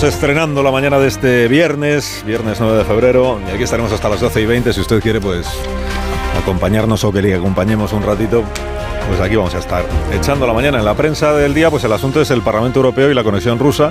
[0.00, 4.20] Estrenando la mañana de este viernes, viernes 9 de febrero, y aquí estaremos hasta las
[4.20, 4.72] 12 y 20.
[4.72, 5.46] Si usted quiere, pues
[6.40, 8.42] acompañarnos o que le acompañemos un ratito,
[9.06, 9.84] pues aquí vamos a estar.
[10.10, 13.10] Echando la mañana en la prensa del día, pues el asunto es el Parlamento Europeo
[13.10, 13.90] y la conexión rusa.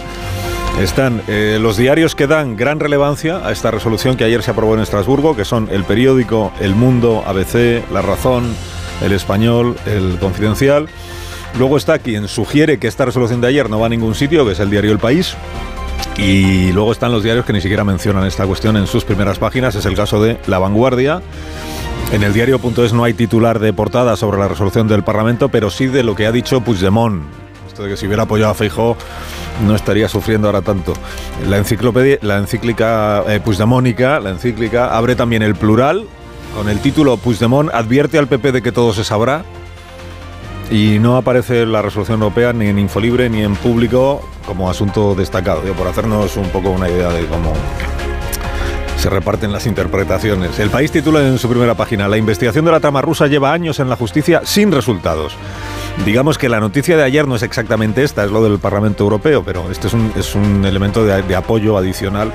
[0.82, 4.74] Están eh, los diarios que dan gran relevancia a esta resolución que ayer se aprobó
[4.74, 8.56] en Estrasburgo, que son el periódico, El Mundo, ABC, La Razón,
[9.04, 10.90] El Español, El Confidencial.
[11.60, 14.54] Luego está quien sugiere que esta resolución de ayer no va a ningún sitio, que
[14.54, 15.36] es el diario El País.
[16.22, 19.74] Y luego están los diarios que ni siquiera mencionan esta cuestión en sus primeras páginas.
[19.74, 21.22] Es el caso de La Vanguardia.
[22.12, 25.88] En el diario.es no hay titular de portada sobre la resolución del Parlamento, pero sí
[25.88, 27.24] de lo que ha dicho Puigdemont.
[27.68, 28.96] Esto de que si hubiera apoyado a Feijóo
[29.66, 30.94] no estaría sufriendo ahora tanto.
[31.50, 36.06] La enciclopedia, la encíclica eh, Puigdemónica, la encíclica abre también el plural
[36.56, 39.44] con el título Puigdemont advierte al PP de que todo se sabrá.
[40.72, 45.62] Y no aparece la resolución europea ni en Infolibre ni en público como asunto destacado,
[45.74, 47.54] por hacernos un poco una idea de cómo
[48.98, 50.60] se reparten las interpretaciones.
[50.60, 53.80] El país titula en su primera página, la investigación de la trama rusa lleva años
[53.80, 55.36] en la justicia sin resultados.
[56.06, 59.44] Digamos que la noticia de ayer no es exactamente esta, es lo del Parlamento Europeo,
[59.44, 62.32] pero este es un, es un elemento de, apoyo adicional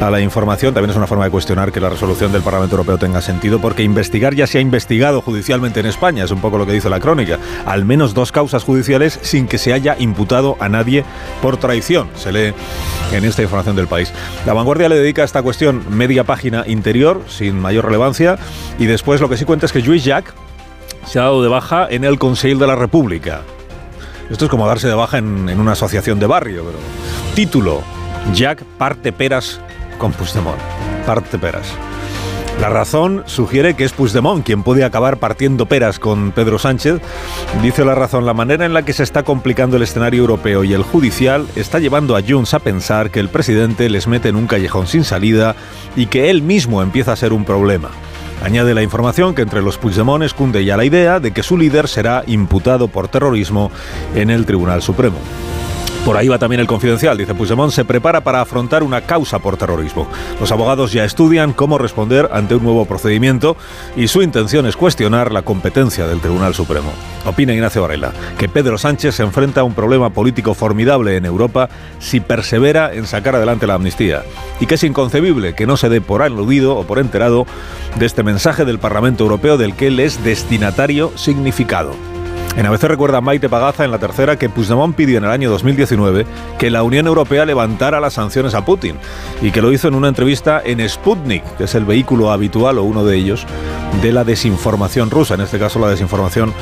[0.00, 0.74] a la información.
[0.74, 3.82] También es una forma de cuestionar que la resolución del Parlamento Europeo tenga sentido, porque
[3.82, 7.00] investigar ya se ha investigado judicialmente en España, es un poco lo que dice la
[7.00, 7.38] crónica.
[7.64, 11.04] Al menos dos causas judiciales sin que se haya imputado a nadie
[11.40, 12.52] por traición, se lee
[13.12, 14.12] en esta información del país.
[14.44, 18.38] La vanguardia le dedica a esta cuestión media página interior, sin mayor relevancia,
[18.78, 20.34] y después lo que sí cuenta es que Luis Jacques,
[21.08, 23.40] se ha dado de baja en el Consejo de la República.
[24.30, 26.78] Esto es como darse de baja en, una asociación de barrio, pero...
[27.34, 27.82] Título,
[28.34, 29.58] Jack parte peras
[29.96, 30.58] con Puigdemont.
[31.06, 31.66] Parte peras.
[32.60, 37.00] La razón sugiere que es Puigdemont quien puede acabar partiendo peras con Pedro Sánchez.
[37.62, 40.74] Dice la razón, la manera en la que se está complicando el escenario europeo y
[40.74, 44.46] el judicial está llevando a Junts a pensar que el presidente les mete en un
[44.46, 45.56] callejón sin salida
[45.96, 47.88] y que él mismo empieza a ser un problema.
[48.42, 51.88] Añade la información que entre los Puigdemont cunde ya la idea de que su líder
[51.88, 53.70] será imputado por terrorismo
[54.14, 55.18] en el Tribunal Supremo.
[56.08, 57.18] Por ahí va también el confidencial.
[57.18, 60.08] Dice Puigdemont se prepara para afrontar una causa por terrorismo.
[60.40, 63.58] Los abogados ya estudian cómo responder ante un nuevo procedimiento
[63.94, 66.90] y su intención es cuestionar la competencia del Tribunal Supremo.
[67.26, 71.68] Opina Ignacio Varela que Pedro Sánchez se enfrenta a un problema político formidable en Europa
[71.98, 74.22] si persevera en sacar adelante la amnistía
[74.60, 77.46] y que es inconcebible que no se dé por aludido o por enterado
[77.98, 82.17] de este mensaje del Parlamento Europeo del que él es destinatario significado.
[82.56, 86.26] En ABC recuerda Maite Pagaza en la tercera que Puigdemont pidió en el año 2019
[86.58, 88.96] que la Unión Europea levantara las sanciones a Putin
[89.40, 92.82] y que lo hizo en una entrevista en Sputnik, que es el vehículo habitual o
[92.82, 93.46] uno de ellos
[94.02, 96.52] de la desinformación rusa, en este caso la desinformación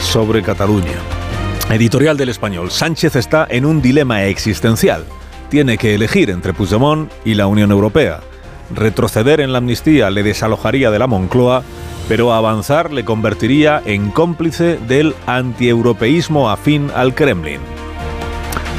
[0.00, 0.98] sobre Cataluña.
[1.70, 2.70] Editorial del Español.
[2.70, 5.04] Sánchez está en un dilema existencial.
[5.48, 8.20] Tiene que elegir entre Puigdemont y la Unión Europea.
[8.74, 11.62] Retroceder en la amnistía le desalojaría de la Moncloa
[12.08, 17.60] pero avanzar le convertiría en cómplice del antieuropeísmo afín al Kremlin.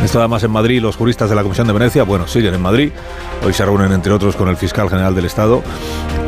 [0.04, 2.92] Esto además en Madrid, los juristas de la Comisión de Venecia, bueno, siguen en Madrid.
[3.46, 5.64] Hoy se reúnen, entre otros, con el fiscal general del Estado.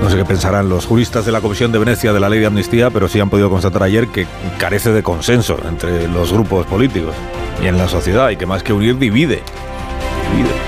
[0.02, 2.46] No sé qué pensarán los juristas de la Comisión de Venecia de la ley de
[2.46, 4.26] amnistía, pero sí han podido constatar ayer que
[4.58, 7.14] carece de consenso entre los grupos políticos
[7.62, 9.42] y en la sociedad, y que más que unir, divide.
[10.32, 10.67] divide.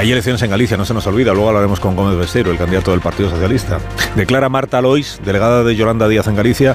[0.00, 2.92] Hay elecciones en Galicia, no se nos olvida, luego hablaremos con Gómez Besteiro, el candidato
[2.92, 3.80] del Partido Socialista.
[4.16, 6.74] Declara Marta Lois, delegada de Yolanda Díaz en Galicia,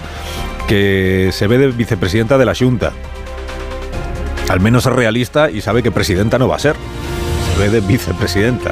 [0.68, 2.91] que se ve de vicepresidenta de la Junta.
[4.48, 6.75] Al menos es realista y sabe que presidenta no va a ser.
[7.56, 8.69] Se ve de vicepresidenta.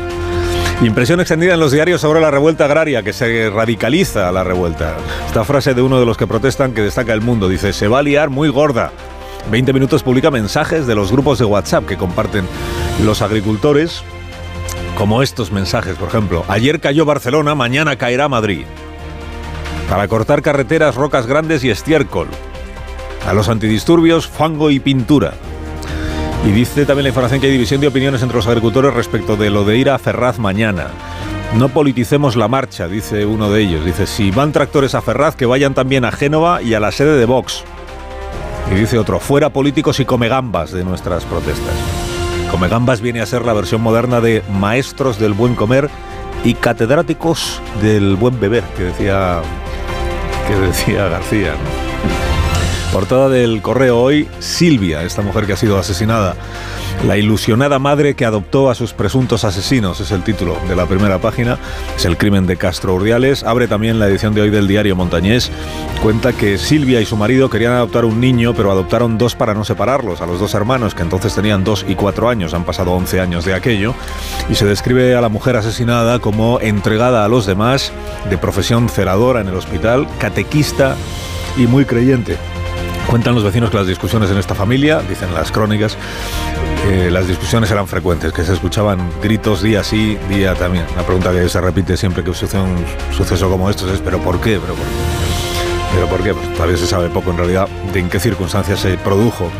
[0.83, 4.97] Impresión extendida en los diarios sobre la revuelta agraria, que se radicaliza la revuelta.
[5.25, 7.97] Esta frase de uno de los que protestan que destaca el mundo, dice, se va
[7.97, 8.91] a liar muy gorda.
[9.50, 12.45] 20 minutos publica mensajes de los grupos de WhatsApp que comparten
[13.03, 14.03] los agricultores
[14.97, 16.45] como estos mensajes, por ejemplo.
[16.47, 18.65] Ayer cayó Barcelona, mañana caerá Madrid.
[19.89, 22.27] Para cortar carreteras, rocas grandes y estiércol.
[23.27, 25.33] A los antidisturbios, fango y pintura.
[26.45, 29.49] Y dice también la información que hay división de opiniones entre los agricultores respecto de
[29.49, 30.87] lo de ir a Ferraz mañana.
[31.55, 33.85] No politicemos la marcha, dice uno de ellos.
[33.85, 37.17] Dice, si van tractores a Ferraz, que vayan también a Génova y a la sede
[37.17, 37.63] de Vox.
[38.71, 42.02] Y dice otro, fuera políticos y come gambas de nuestras protestas.
[42.53, 45.89] Come gambas viene a ser la versión moderna de maestros del buen comer
[46.44, 49.41] y catedráticos del buen beber, que decía,
[50.47, 51.55] que decía García.
[52.93, 56.35] Portada del correo hoy, Silvia, esta mujer que ha sido asesinada
[57.05, 61.19] la ilusionada madre que adoptó a sus presuntos asesinos es el título de la primera
[61.19, 61.57] página.
[61.97, 63.43] Es el crimen de Castro Urdiales.
[63.43, 65.51] Abre también la edición de hoy del diario Montañés.
[66.01, 69.65] Cuenta que Silvia y su marido querían adoptar un niño, pero adoptaron dos para no
[69.65, 72.53] separarlos, a los dos hermanos, que entonces tenían dos y cuatro años.
[72.53, 73.93] Han pasado 11 años de aquello.
[74.49, 77.91] Y se describe a la mujer asesinada como entregada a los demás,
[78.29, 80.95] de profesión ceradora en el hospital, catequista
[81.57, 82.37] y muy creyente.
[83.09, 85.97] Cuentan los vecinos que las discusiones en esta familia, dicen las crónicas,
[87.11, 90.85] las discusiones eran frecuentes, que se escuchaban gritos día sí, día también.
[90.95, 92.83] La pregunta que se repite siempre que sucede un
[93.15, 94.59] suceso como estos es ¿pero por qué?
[94.59, 95.94] ¿Pero por qué?
[95.94, 96.33] ¿Pero por qué?
[96.33, 99.51] Pues todavía se sabe poco en realidad de en qué circunstancias se produjo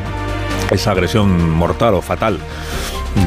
[0.72, 2.40] esa agresión mortal o fatal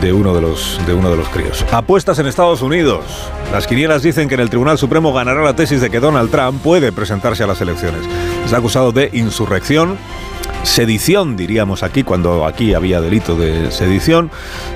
[0.01, 1.65] de uno de los de uno de los críos.
[1.73, 3.05] Apuestas en Estados Unidos.
[3.53, 6.63] Las quinielas dicen que en el Tribunal Supremo ganará la tesis de que Donald Trump
[6.63, 8.03] puede presentarse a las elecciones.
[8.45, 9.99] Está acusado de insurrección
[10.67, 14.31] sedición, diríamos aquí, cuando aquí había delito de sedición,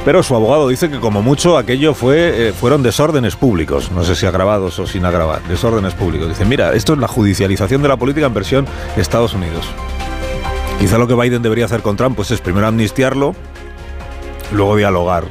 [0.04, 4.14] pero su abogado dice que como mucho aquello fue, eh, fueron desórdenes públicos, no sé
[4.14, 6.28] si agravados o sin agravar, desórdenes públicos.
[6.28, 8.66] Dice, mira, esto es la judicialización de la política en versión
[8.96, 9.66] Estados Unidos.
[10.78, 13.34] Quizá lo que Biden debería hacer con Trump pues es primero amnistiarlo,
[14.52, 15.25] luego dialogar,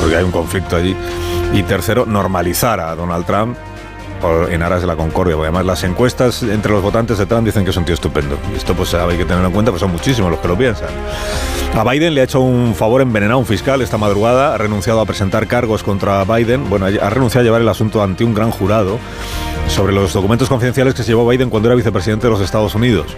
[0.00, 0.96] porque hay un conflicto allí,
[1.52, 3.56] y tercero, normalizar a Donald Trump
[4.50, 5.34] en aras de la concordia.
[5.34, 8.38] Porque además las encuestas entre los votantes de Trump dicen que es un tío estupendo.
[8.52, 10.88] Y esto pues hay que tenerlo en cuenta, pues son muchísimos los que lo piensan.
[11.74, 15.06] A Biden le ha hecho un favor envenenado un fiscal esta madrugada, ha renunciado a
[15.06, 18.98] presentar cargos contra Biden, bueno, ha renunciado a llevar el asunto ante un gran jurado
[19.70, 23.16] sobre los documentos confidenciales que se llevó Biden cuando era vicepresidente de los Estados Unidos.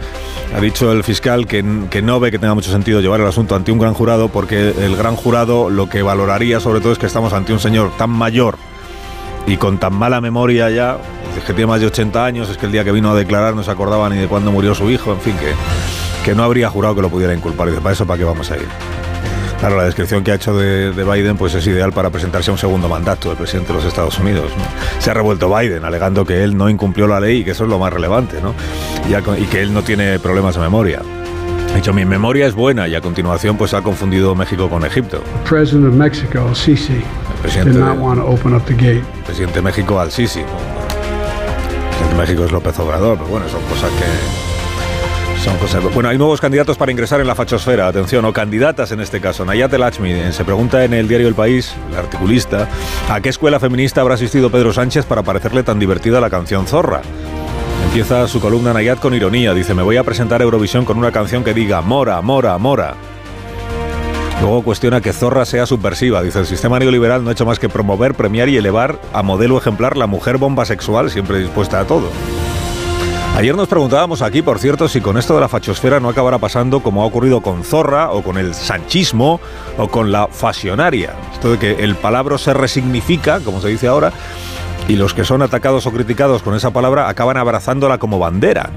[0.54, 3.54] Ha dicho el fiscal que, que, no ve que tenga mucho sentido llevar el asunto
[3.54, 7.06] ante un gran jurado porque el gran jurado lo que valoraría sobre todo es que
[7.06, 8.56] estamos ante un señor tan mayor
[9.46, 10.98] y con tan mala memoria ya,
[11.36, 13.54] es que tiene más de 80 años, es que el día que vino a declarar
[13.54, 15.52] no se acordaba ni de cuándo murió su hijo, en fin, que,
[16.24, 17.68] que no habría jurado que lo pudiera inculpar.
[17.68, 18.68] Y dice, ¿para eso para qué vamos a ir?
[19.62, 22.58] Claro, la descripción que ha hecho de, Biden pues es ideal para presentarse a un
[22.58, 24.50] segundo mandato del presidente de los Estados Unidos.
[24.98, 27.70] Se ha revuelto Biden alegando que él no incumplió la ley y que eso es
[27.70, 28.56] lo más relevante, ¿no?
[29.08, 31.00] y, y que él no tiene problemas de memoria.
[31.72, 35.22] Ha dicho, mi memoria es buena y a continuación pues ha confundido México con Egipto.
[35.48, 37.00] President of Mexico, Sisi,
[37.40, 39.04] presidente, did not want to open up the gate.
[39.24, 40.40] presidente de México al Sisi.
[40.40, 40.46] El
[41.86, 44.51] presidente de México es López Obrador, pero bueno, son cosas que
[45.94, 49.44] Bueno, hay nuevos candidatos para ingresar en la fachosfera, atención, o candidatas en este caso.
[49.44, 52.68] Nayate Lachmi se pregunta en el diario El País, el articulista,
[53.08, 57.02] ¿a qué escuela feminista habrá asistido Pedro Sánchez para parecerle tan divertida la canción Zorra?
[57.86, 59.52] Empieza su columna Nayat con ironía.
[59.52, 62.94] Dice, me voy a presentar a Eurovisión con una canción que diga Mora, Mora, Mora.
[64.40, 66.22] Luego cuestiona que Zorra sea subversiva.
[66.22, 69.58] Dice, el sistema neoliberal no ha hecho más que promover, premiar y elevar a modelo
[69.58, 72.10] ejemplar la mujer bomba sexual, siempre dispuesta a todo.
[73.34, 76.80] Ayer nos preguntábamos aquí, por cierto, si con esto de la fachosfera no acabará pasando
[76.80, 79.40] como ha ocurrido con Zorra o con el sanchismo
[79.78, 81.14] o con la fasionaria.
[81.32, 84.12] Esto de que el palabra se resignifica, como se dice ahora,
[84.86, 88.68] y los que son atacados o criticados con esa palabra acaban abrazándola como bandera.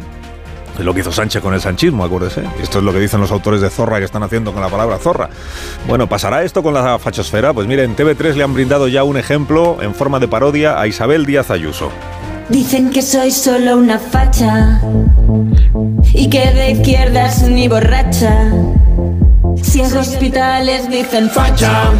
[0.79, 2.43] Es lo que hizo Sánchez con el sanchismo, acuérdese.
[2.61, 4.97] Esto es lo que dicen los autores de Zorra que están haciendo con la palabra
[4.99, 5.29] Zorra.
[5.85, 7.53] Bueno, ¿pasará esto con la fachosfera?
[7.53, 11.25] Pues miren, TV3 le han brindado ya un ejemplo en forma de parodia a Isabel
[11.25, 11.91] Díaz Ayuso.
[12.49, 14.81] Dicen que soy solo una facha
[16.13, 18.51] y que de izquierdas ni borracha.
[19.61, 21.91] Si en hospitales dicen facha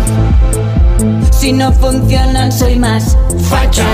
[1.45, 3.17] si no funcionan soy más
[3.49, 3.85] facha.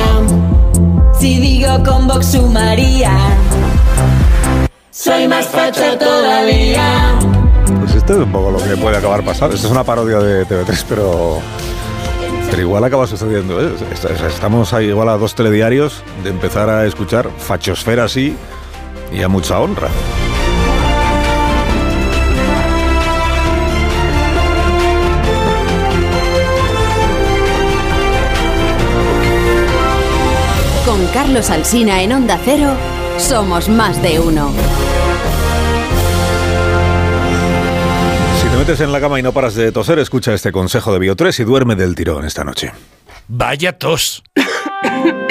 [1.20, 3.12] Si digo con Vox María,
[4.90, 7.20] soy más facha todavía.
[7.80, 9.56] Pues esto es un poco lo que puede acabar pasando.
[9.56, 11.40] Esto es una parodia de TV3, pero
[12.52, 13.66] pero igual acaba sucediendo.
[13.66, 13.72] ¿eh?
[14.28, 18.36] Estamos ahí igual a dos telediarios de empezar a escuchar fachosfera así
[19.12, 19.88] y a mucha honra.
[30.86, 32.74] Con Carlos Alsina en Onda Cero,
[33.18, 34.52] somos más de uno.
[38.62, 41.44] Metes en la cama y no paras de toser, escucha este consejo de Bio3 y
[41.46, 42.72] duerme del tirón esta noche.
[43.28, 44.22] Vaya tos.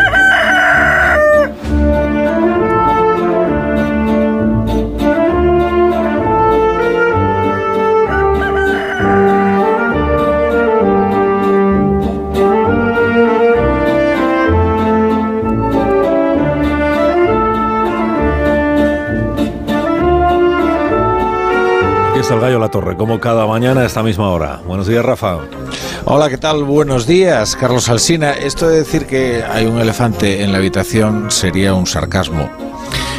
[22.33, 24.61] el gallo La Torre, como cada mañana a esta misma hora.
[24.65, 25.39] Buenos días, Rafa.
[26.05, 26.63] Hola, ¿qué tal?
[26.63, 28.31] Buenos días, Carlos Alsina.
[28.31, 32.70] Esto de decir que hay un elefante en la habitación sería un sarcasmo.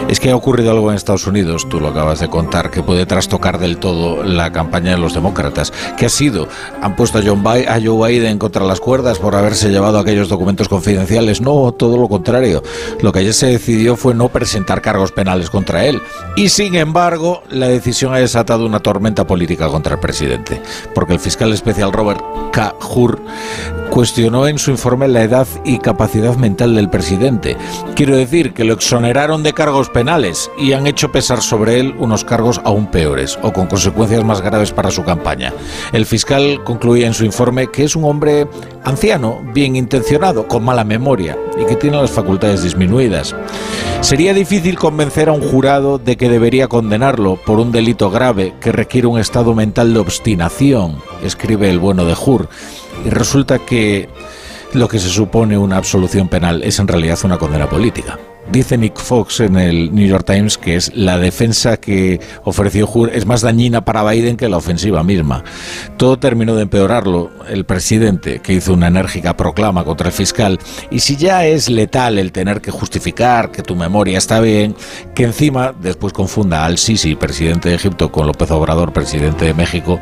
[0.08, 3.06] Es que ha ocurrido algo en Estados Unidos, tú lo acabas de contar, que puede
[3.06, 5.72] trastocar del todo la campaña de los demócratas.
[5.96, 6.48] ¿Qué ha sido?
[6.82, 10.28] ¿Han puesto a, John Bi- a Joe Biden contra las cuerdas por haberse llevado aquellos
[10.28, 11.40] documentos confidenciales?
[11.40, 12.62] No, todo lo contrario.
[13.00, 16.02] Lo que ayer se decidió fue no presentar cargos penales contra él.
[16.36, 20.60] Y sin embargo, la decisión ha desatado una tormenta política contra el presidente.
[20.94, 22.20] Porque el fiscal especial Robert
[22.52, 22.74] K.
[22.94, 23.18] Hur
[23.92, 27.58] cuestionó en su informe la edad y capacidad mental del presidente.
[27.94, 32.24] Quiero decir que lo exoneraron de cargos penales y han hecho pesar sobre él unos
[32.24, 35.52] cargos aún peores o con consecuencias más graves para su campaña.
[35.92, 38.48] El fiscal concluía en su informe que es un hombre
[38.82, 43.36] anciano, bien intencionado, con mala memoria y que tiene las facultades disminuidas.
[44.00, 48.72] Sería difícil convencer a un jurado de que debería condenarlo por un delito grave que
[48.72, 52.48] requiere un estado mental de obstinación, escribe el bueno de Hur.
[53.04, 54.08] Y resulta que
[54.74, 58.18] lo que se supone una absolución penal es en realidad una condena política.
[58.50, 63.10] Dice Nick Fox en el New York Times que es la defensa que ofreció Hur
[63.10, 65.44] es más dañina para Biden que la ofensiva misma.
[65.96, 70.58] Todo terminó de empeorarlo el presidente, que hizo una enérgica proclama contra el fiscal.
[70.90, 74.74] Y si ya es letal el tener que justificar que tu memoria está bien,
[75.14, 80.00] que encima después confunda al Sisi, presidente de Egipto, con López Obrador, presidente de México,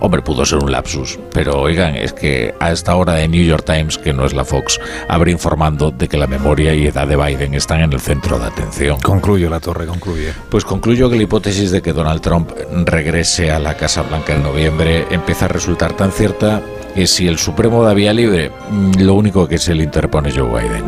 [0.00, 3.64] Hombre, pudo ser un lapsus, pero oigan, es que a esta hora de New York
[3.64, 7.16] Times, que no es la Fox, abre informando de que la memoria y edad de
[7.16, 8.98] Biden están en el centro de atención.
[9.00, 10.32] Concluyo La Torre, concluye.
[10.50, 12.50] Pues concluyo que la hipótesis de que Donald Trump
[12.84, 16.62] regrese a la Casa Blanca en noviembre empieza a resultar tan cierta
[16.94, 20.36] que si el Supremo da vía libre, mm, lo único que se le interpone es
[20.36, 20.84] Joe Biden.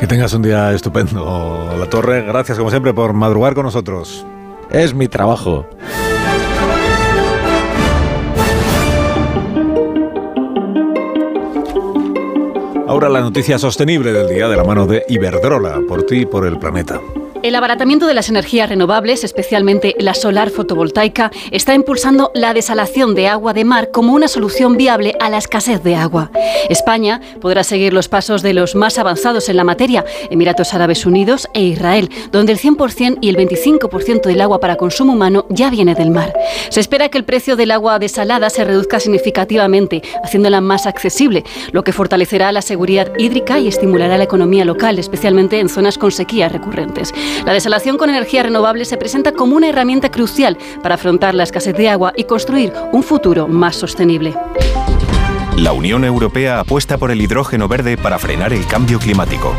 [0.00, 2.22] Que tengas un día estupendo, La Torre.
[2.22, 4.26] Gracias, como siempre, por madrugar con nosotros.
[4.70, 5.66] Es mi trabajo.
[12.88, 16.46] Ahora la noticia sostenible del día de la mano de Iberdrola, por ti y por
[16.46, 17.00] el planeta.
[17.46, 23.28] El abaratamiento de las energías renovables, especialmente la solar fotovoltaica, está impulsando la desalación de
[23.28, 26.32] agua de mar como una solución viable a la escasez de agua.
[26.68, 31.46] España podrá seguir los pasos de los más avanzados en la materia, Emiratos Árabes Unidos
[31.54, 35.94] e Israel, donde el 100% y el 25% del agua para consumo humano ya viene
[35.94, 36.32] del mar.
[36.70, 41.84] Se espera que el precio del agua desalada se reduzca significativamente, haciéndola más accesible, lo
[41.84, 46.50] que fortalecerá la seguridad hídrica y estimulará la economía local, especialmente en zonas con sequías
[46.50, 47.14] recurrentes.
[47.44, 51.76] La desalación con energía renovable se presenta como una herramienta crucial para afrontar la escasez
[51.76, 54.34] de agua y construir un futuro más sostenible.
[55.56, 59.54] La Unión Europea apuesta por el hidrógeno verde para frenar el cambio climático.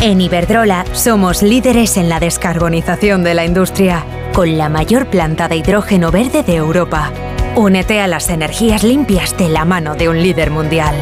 [0.00, 5.56] En Iberdrola somos líderes en la descarbonización de la industria, con la mayor planta de
[5.56, 7.12] hidrógeno verde de Europa.
[7.54, 10.94] Únete a las energías limpias de la mano de un líder mundial.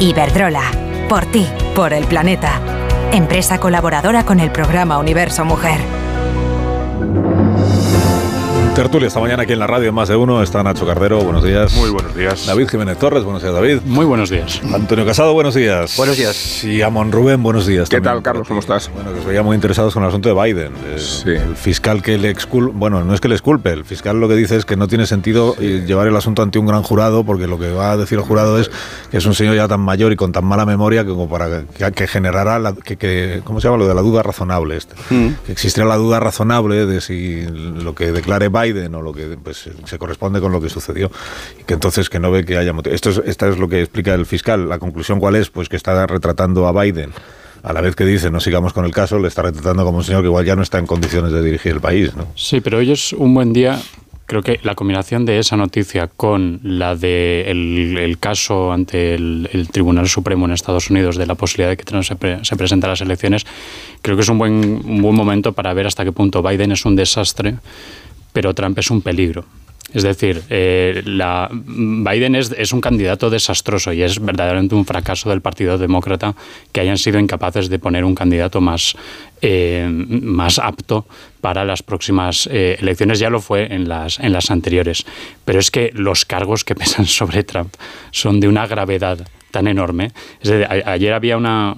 [0.00, 0.64] Iberdrola,
[1.08, 2.60] por ti, por el planeta.
[3.12, 6.01] Empresa colaboradora con el programa Universo Mujer.
[8.74, 10.42] Tertulia esta mañana aquí en la radio en Más de Uno.
[10.42, 11.74] Está Nacho Cardero, buenos días.
[11.74, 12.46] Muy buenos días.
[12.46, 13.80] David Jiménez Torres, buenos días David.
[13.84, 14.62] Muy buenos días.
[14.72, 15.94] Antonio Casado, buenos días.
[15.98, 16.64] Buenos días.
[16.64, 17.90] Y Amon Rubén, buenos días.
[17.90, 18.14] ¿Qué también.
[18.14, 18.48] tal, Carlos?
[18.48, 18.90] ¿Cómo estás?
[18.94, 20.72] Bueno, que os veía muy interesados con el asunto de Biden.
[20.86, 21.28] Eh, Sí.
[21.30, 24.36] El fiscal que le exculpa, bueno, no es que le exculpe, el fiscal lo que
[24.36, 27.46] dice es que no tiene sentido eh, llevar el asunto ante un gran jurado, porque
[27.46, 28.70] lo que va a decir el jurado es
[29.10, 31.62] que es un señor ya tan mayor y con tan mala memoria que como para
[31.76, 33.76] que, que generará, la, que, que- ¿cómo se llama?
[33.78, 34.78] Lo de la duda razonable.
[34.78, 34.94] Este.
[35.10, 35.34] Mm.
[35.44, 39.68] Que existirá la duda razonable de si lo que declare Biden o lo que pues,
[39.84, 41.10] se corresponde con lo que sucedió.
[41.60, 42.94] Y que entonces que no ve que haya motivo.
[42.94, 44.68] Esto es, esta es lo que explica el fiscal.
[44.68, 47.12] La conclusión cuál es, pues que está retratando a Biden.
[47.62, 50.04] A la vez que dice no sigamos con el caso, le está retratando como un
[50.04, 52.14] señor que igual ya no está en condiciones de dirigir el país.
[52.16, 52.26] ¿no?
[52.34, 53.80] Sí, pero hoy es un buen día,
[54.26, 60.08] creo que la combinación de esa noticia con la de el, caso ante el, Tribunal
[60.08, 63.00] Supremo en Estados Unidos de la posibilidad de que Trump se, se presente a las
[63.00, 63.46] elecciones,
[64.00, 64.54] creo que es un buen,
[64.84, 67.56] un buen momento para ver hasta qué punto Biden es un desastre,
[68.32, 69.44] pero Trump es un peligro.
[69.94, 75.42] Es decir, eh, la, Biden es, un candidato desastroso y es verdaderamente un fracaso del
[75.42, 76.34] Partido Demócrata
[76.72, 78.94] que hayan sido incapaces de poner un candidato más,
[79.42, 81.06] eh, más apto
[81.42, 83.18] para las próximas eh, elecciones.
[83.18, 85.04] Ya lo fue en las, en las anteriores.
[85.44, 87.74] Pero es que los cargos que pesan sobre Trump
[88.12, 89.18] son de una gravedad
[89.50, 90.12] tan enorme.
[90.86, 91.74] ayer había una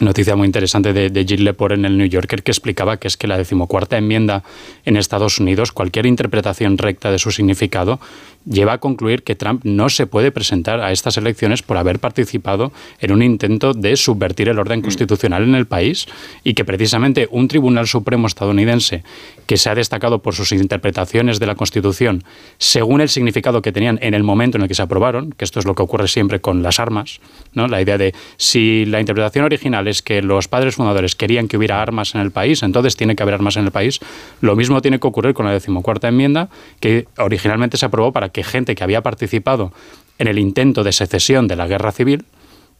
[0.00, 3.16] noticia muy interesante de, de Jill Lepore en el New Yorker que explicaba que es
[3.16, 4.42] que la decimocuarta enmienda
[4.84, 8.00] en Estados Unidos, cualquier interpretación recta de su significado,
[8.48, 12.72] lleva a concluir que Trump no se puede presentar a estas elecciones por haber participado
[13.00, 14.82] en un intento de subvertir el orden mm.
[14.82, 16.06] constitucional en el país
[16.44, 19.04] y que precisamente un Tribunal Supremo estadounidense
[19.46, 22.24] que se ha destacado por sus interpretaciones de la Constitución
[22.58, 25.60] según el significado que tenían en el momento en el que se aprobaron, que esto
[25.60, 27.20] es lo que ocurre siempre con las armas,
[27.52, 27.68] ¿no?
[27.68, 31.82] la idea de si la interpretación original es que los padres fundadores querían que hubiera
[31.82, 34.00] armas en el país, entonces tiene que haber armas en el país,
[34.40, 36.48] lo mismo tiene que ocurrir con la decimocuarta enmienda
[36.80, 39.72] que originalmente se aprobó para que que gente que había participado
[40.20, 42.24] en el intento de secesión de la guerra civil,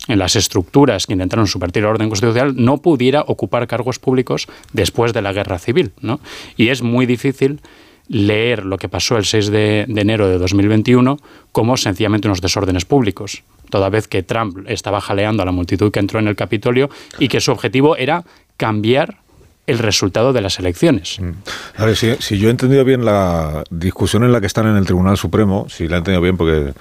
[0.06, 5.12] en las estructuras que intentaron subvertir el orden constitucional, no pudiera ocupar cargos públicos después
[5.12, 5.90] de la guerra civil.
[6.00, 6.20] ¿no?
[6.56, 7.60] Y es muy difícil
[8.06, 11.18] leer lo que pasó el 6 de, de, enero de 2021
[11.50, 15.98] como sencillamente unos desórdenes públicos, toda vez que Trump estaba jaleando a la multitud que
[15.98, 16.88] entró en el Capitolio
[17.18, 18.22] y que su objetivo era
[18.56, 19.18] cambiar
[19.68, 21.20] el resultado de las elecciones.
[21.20, 21.30] Mm.
[21.76, 24.86] A ver, si, yo he entendido bien la discusión en la que están en el
[24.86, 26.72] Tribunal Supremo, si la he entendido bien, porque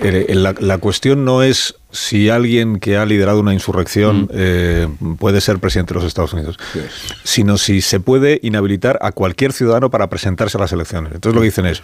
[0.00, 4.28] eh, la, cuestión no es si alguien que ha liderado una insurrección mm.
[4.32, 6.58] eh, puede ser presidente de los Estados Unidos,
[7.22, 11.12] sino si se puede inhabilitar a cualquier ciudadano para presentarse a las elecciones.
[11.14, 11.82] Entonces lo que dicen es,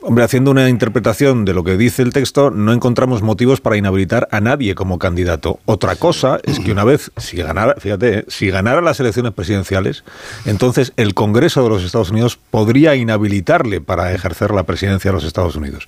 [0.00, 4.28] Hombre, haciendo una interpretación de lo que dice el texto, no encontramos motivos para inhabilitar
[4.30, 5.58] a nadie como candidato.
[5.64, 10.04] Otra cosa es que una vez, si ganara, fíjate, si ganara las elecciones presidenciales,
[10.44, 15.24] entonces el Congreso de los Estados Unidos podría inhabilitarle para ejercer la presidencia de los
[15.24, 15.86] Estados Unidos.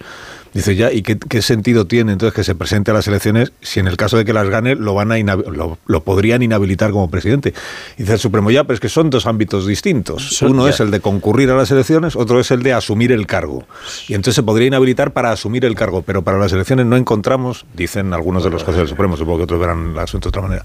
[0.52, 3.87] Dice ya, ¿y qué, sentido tiene entonces que se presente a las elecciones si en
[3.87, 7.54] el caso de que las gane lo van a lo, lo, podrían inhabilitar como presidente?
[7.97, 10.42] Dice el Supremo, ya, pero es que son dos ámbitos distintos.
[10.42, 13.64] Uno es el de concurrir a las elecciones, otro es el de asumir el cargo.
[14.09, 17.65] Y entonces se podría inhabilitar para asumir el cargo, pero para las elecciones no encontramos,
[17.75, 20.43] dicen algunos de los jueces del Supremo, supongo que otros verán el asunto de otra
[20.43, 20.65] manera,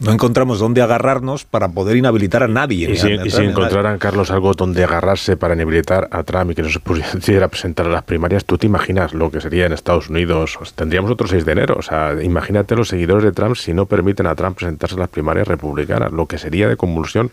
[0.00, 2.90] no encontramos dónde agarrarnos para poder inhabilitar a nadie.
[2.90, 6.68] Y si, si encontraran, Carlos, algo donde agarrarse para inhabilitar a Trump y que no
[6.68, 10.58] se pudiera presentar a las primarias, ¿tú te imaginas lo que sería en Estados Unidos,
[10.74, 11.76] tendríamos otro 6 de enero.
[11.78, 15.08] O sea, imagínate los seguidores de Trump si no permiten a Trump presentarse a las
[15.08, 17.30] primarias republicanas, lo que sería de convulsión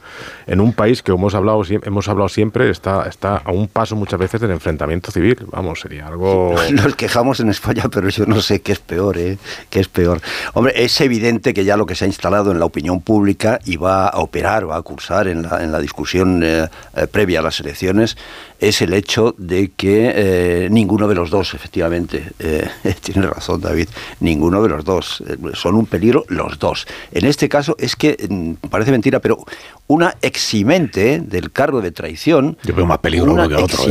[0.47, 3.95] en un país que, como hemos hablado, hemos hablado siempre, está, está a un paso
[3.95, 5.38] muchas veces del enfrentamiento civil.
[5.52, 6.56] Vamos, sería algo...
[6.71, 9.38] Nos quejamos en España, pero yo no sé qué es peor, ¿eh?
[9.69, 10.21] ¿Qué es peor?
[10.54, 13.78] Hombre, es evidente que ya lo que se ha instalado en la opinión pública y
[13.78, 17.43] va a operar, va a cursar en la, en la discusión eh, eh, previa a
[17.43, 18.17] las elecciones
[18.59, 22.67] es el hecho de que eh, ninguno de los dos, efectivamente, eh,
[23.01, 23.87] tiene razón David,
[24.19, 26.85] ninguno de los dos, eh, son un peligro los dos.
[27.11, 29.45] En este caso es que, mm, parece mentira, pero
[29.89, 32.58] una eximente del cargo de traición...
[32.63, 33.86] Yo veo más peligro uno que otro.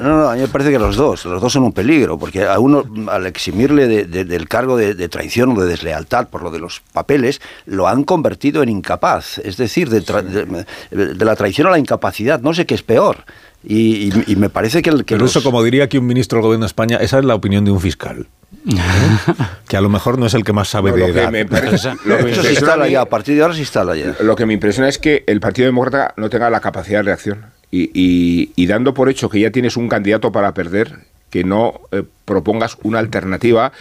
[0.00, 2.58] no, a mí me parece que los dos, los dos son un peligro, porque a
[2.58, 7.42] uno, al eximirle del cargo de, traición o de deslealtad por lo de los papeles,
[7.66, 9.36] lo han convertido en incapaz.
[9.36, 13.26] Es decir, de, de la traición a la incapacidad, no sé qué es peor
[13.64, 14.90] y, me parece que...
[14.90, 17.24] El, que Pero eso, como diría aquí un ministro del gobierno de España, esa es
[17.24, 18.26] la opinión de un fiscal.
[19.68, 21.34] que a lo mejor no es el que más sabe de edad.
[21.34, 24.16] eso se instala ya, a partir de ahora se instala ya.
[24.20, 27.46] Lo que me impresiona es que el Partido Demócrata no tenga la capacidad de reacción.
[27.70, 32.76] Y, dando por hecho que ya tienes un candidato para perder, que no eh, propongas
[32.82, 33.72] una alternativa,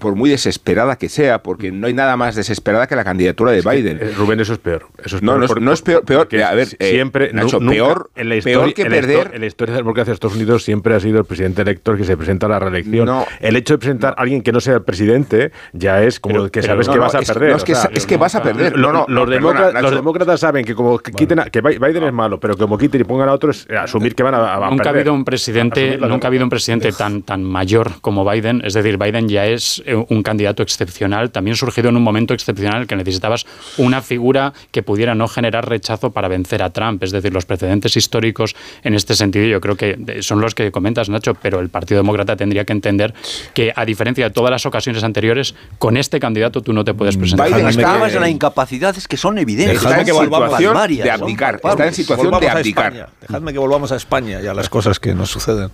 [0.00, 3.60] por, muy desesperada que sea, porque no hay nada más desesperada que la candidatura de
[3.60, 3.98] Biden.
[4.00, 4.86] Eh, Rubén, eso es peor.
[5.04, 8.74] Eso es no, no, es, peor, peor a ver, eh, siempre, peor, en la historia,
[8.74, 9.32] que perder.
[9.34, 11.98] En la historia de la democracia de Estados Unidos siempre ha sido el presidente elector
[11.98, 13.08] que se presenta a la reelección.
[13.40, 16.62] el hecho de presentar a alguien que no sea el presidente ya es como que
[16.62, 17.50] sabes que vas a perder.
[17.50, 18.78] es, que, es que vas a perder.
[18.78, 23.28] los, demócratas, saben que como quiten que Biden es malo, pero como quiten y pongan
[23.28, 26.50] a otros, asumir que van a, nunca ha habido un presidente, nunca ha habido un
[26.50, 28.62] presidente tan tan mayor ganador como Biden.
[28.64, 32.86] Es decir, Biden ya es eh, un candidato excepcional, también surgido en un momento excepcional
[32.86, 33.46] que necesitabas
[33.78, 37.02] una figura que pudiera no generar rechazo para vencer a Trump.
[37.02, 41.08] Es decir, los precedentes históricos en este sentido yo creo que son los que comentas,
[41.08, 43.14] Nacho, pero el Partido Demócrata tendría que entender
[43.54, 47.16] que, a diferencia de todas las ocasiones anteriores, con este candidato tú no te puedes
[47.16, 47.48] presentar.
[47.48, 49.82] Biden está en la incapacidad es que son evidentes.
[49.82, 51.60] Dejadme que volvamos de abdicar.
[51.62, 53.10] Está en situación de abdicar.
[53.20, 55.70] Dejadme que volvamos a España y a las cosas que nos suceden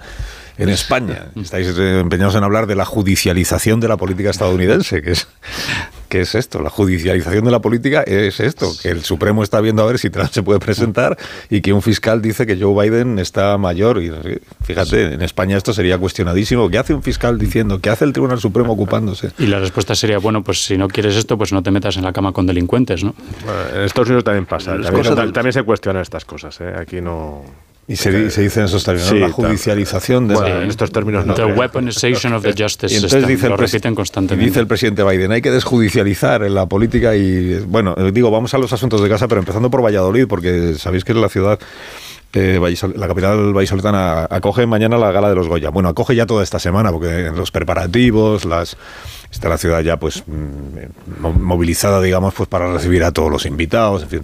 [0.58, 1.26] en España.
[1.40, 5.28] Estáis eh, empeñados en hablar de la judicialización de la política estadounidense, que es,
[6.08, 6.62] que es esto.
[6.62, 10.10] La judicialización de la política es esto, que el Supremo está viendo a ver si
[10.10, 11.16] Trump se puede presentar
[11.50, 14.02] y que un fiscal dice que Joe Biden está mayor.
[14.02, 14.12] Y
[14.62, 16.68] fíjate, en España esto sería cuestionadísimo.
[16.70, 17.80] ¿Qué hace un fiscal diciendo?
[17.80, 19.32] ¿Qué hace el Tribunal Supremo ocupándose?
[19.38, 22.04] Y la respuesta sería, bueno, pues si no quieres esto, pues no te metas en
[22.04, 23.14] la cama con delincuentes, ¿no?
[23.74, 24.76] en Estados Unidos también pasa.
[24.80, 26.60] También, también, se cuestionan estas cosas.
[26.60, 26.74] ¿eh?
[26.76, 27.44] Aquí no...
[27.88, 31.34] Y se, se dice en esos términos, la judicialización de en estos términos no.
[31.34, 34.44] The weaponization of the justice y entonces dice lo repiten constantemente.
[34.44, 38.58] dice el presidente Biden, hay que desjudicializar en la política y, bueno, digo, vamos a
[38.58, 41.60] los asuntos de casa, pero empezando por Valladolid, porque sabéis que es la ciudad
[42.32, 42.60] eh,
[42.96, 45.70] la capital vallisoletana acoge mañana la gala de los Goya.
[45.70, 48.76] Bueno, acoge ya toda esta semana, porque los preparativos, las
[49.30, 54.02] está la ciudad ya pues mm, movilizada, digamos, pues para recibir a todos los invitados,
[54.02, 54.22] en fin,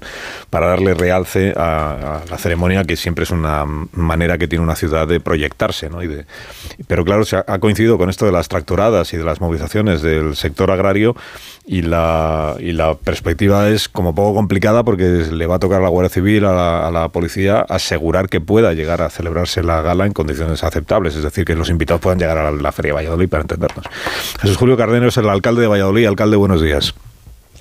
[0.50, 5.06] para darle realce a, la ceremonia, que siempre es una manera que tiene una ciudad
[5.06, 6.02] de proyectarse, ¿no?
[6.02, 6.26] Y de,
[6.86, 10.36] pero claro, se ha, coincidido con esto de las tractoradas y de las movilizaciones del
[10.36, 11.14] sector agrario
[11.64, 15.84] y la, y la perspectiva es como poco complicada porque le va a tocar a
[15.84, 20.12] la Guardia Civil, a la, policía, asegurar que pueda llegar a celebrarse la gala en
[20.12, 23.42] condiciones aceptables, es decir, que los invitados puedan llegar a la, Feria de Valladolid para
[23.42, 23.84] entendernos.
[24.40, 26.06] Jesús Julio Cardenio es el alcalde de Valladolid.
[26.06, 26.94] Alcalde, buenos días.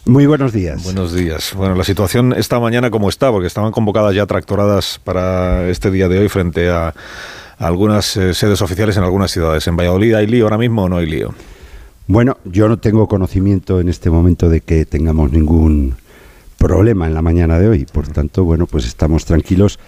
[0.06, 0.84] Muy buenos días.
[0.84, 1.54] Buenos días.
[1.56, 6.10] Bueno, la situación esta mañana como está, porque estaban convocadas ya tractoradas para este día
[6.10, 6.94] de hoy frente a
[7.58, 9.66] algunas eh, sedes oficiales en algunas ciudades.
[9.68, 11.34] ¿En Valladolid hay lío ahora mismo o no hay lío?
[12.08, 15.96] Bueno, yo no tengo conocimiento en este momento de que tengamos ningún
[16.58, 17.86] problema en la mañana de hoy.
[17.86, 19.80] Por tanto, bueno, pues estamos tranquilos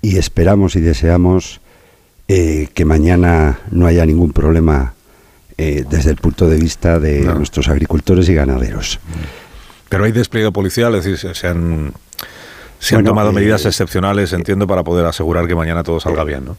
[0.00, 1.60] y esperamos y deseamos
[2.28, 4.94] eh, que mañana no haya ningún problema
[5.58, 8.98] eh, desde el punto de vista de nuestros agricultores y ganaderos.
[9.88, 11.92] Pero hay despliegue policial, es decir, se han,
[12.78, 16.44] se han tomado medidas eh, excepcionales, entiendo, para poder asegurar que mañana todo salga bien,
[16.44, 16.56] ¿no?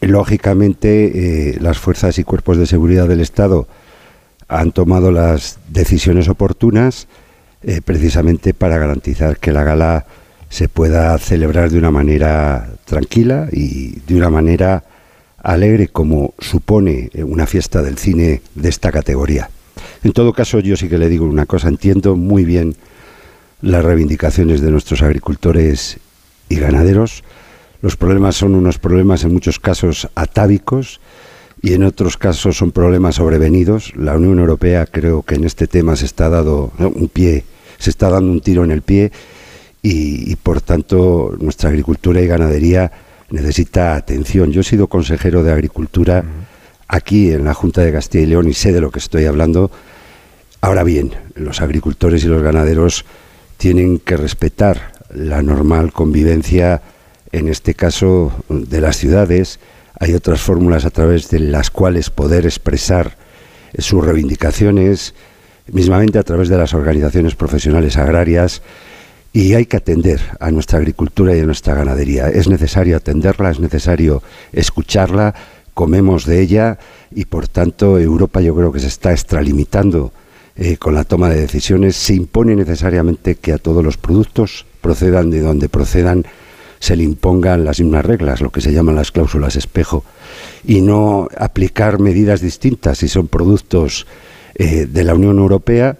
[0.00, 3.66] Lógicamente, las fuerzas y cuerpos de seguridad del Estado
[4.48, 7.06] han tomado las decisiones oportunas
[7.62, 10.06] eh, precisamente para garantizar que la gala
[10.48, 14.84] se pueda celebrar de una manera tranquila y de una manera
[15.42, 19.50] alegre como supone eh, una fiesta del cine de esta categoría.
[20.02, 22.76] En todo caso, yo sí que le digo una cosa, entiendo muy bien
[23.60, 25.98] las reivindicaciones de nuestros agricultores
[26.48, 27.24] y ganaderos.
[27.82, 31.00] Los problemas son unos problemas en muchos casos atávicos
[31.62, 33.92] y en otros casos son problemas sobrevenidos.
[33.96, 37.44] La Unión Europea creo que en este tema se está dando un pie,
[37.78, 39.12] se está dando un tiro en el pie
[39.82, 42.90] y, por tanto nuestra agricultura y ganadería
[43.30, 44.52] necesita atención.
[44.52, 46.24] Yo he sido consejero de Agricultura
[46.86, 49.70] aquí en la Junta de Castilla y León y sé de lo que estoy hablando.
[50.60, 53.04] Ahora bien, los agricultores y los ganaderos
[53.58, 56.82] tienen que respetar la normal convivencia,
[57.32, 59.60] en este caso de las ciudades,
[60.00, 63.16] hay otras fórmulas a través de las cuales poder expresar
[63.78, 65.14] sus reivindicaciones,
[65.66, 68.62] mismamente a través de las organizaciones profesionales agrarias,
[69.38, 72.28] y hay que atender a nuestra agricultura y a nuestra ganadería.
[72.28, 74.20] Es necesario atenderla, es necesario
[74.52, 75.32] escucharla,
[75.74, 76.80] comemos de ella
[77.12, 80.10] y por tanto Europa yo creo que se está extralimitando
[80.56, 81.94] eh, con la toma de decisiones.
[81.94, 86.24] Se impone necesariamente que a todos los productos procedan de donde procedan
[86.80, 90.04] se le impongan las mismas reglas, lo que se llaman las cláusulas espejo,
[90.64, 94.04] y no aplicar medidas distintas si son productos
[94.56, 95.96] eh, de la Unión Europea,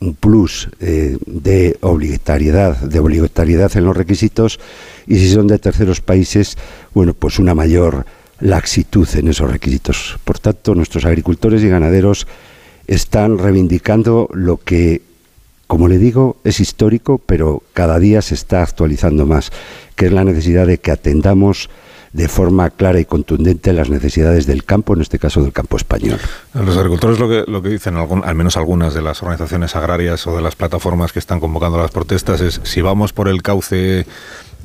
[0.00, 4.58] un plus eh, de obligatoriedad, de obligatoriedad en los requisitos,
[5.06, 6.56] y si son de terceros países,
[6.94, 8.06] bueno, pues una mayor
[8.40, 10.18] laxitud en esos requisitos.
[10.24, 12.26] Por tanto, nuestros agricultores y ganaderos
[12.86, 15.02] están reivindicando lo que
[15.70, 19.52] como le digo, es histórico, pero cada día se está actualizando más,
[19.94, 21.70] que es la necesidad de que atendamos
[22.12, 26.18] de forma clara y contundente las necesidades del campo, en este caso del campo español.
[26.54, 30.34] Los agricultores lo que, lo que dicen, al menos algunas de las organizaciones agrarias o
[30.34, 34.06] de las plataformas que están convocando las protestas, es si vamos por el cauce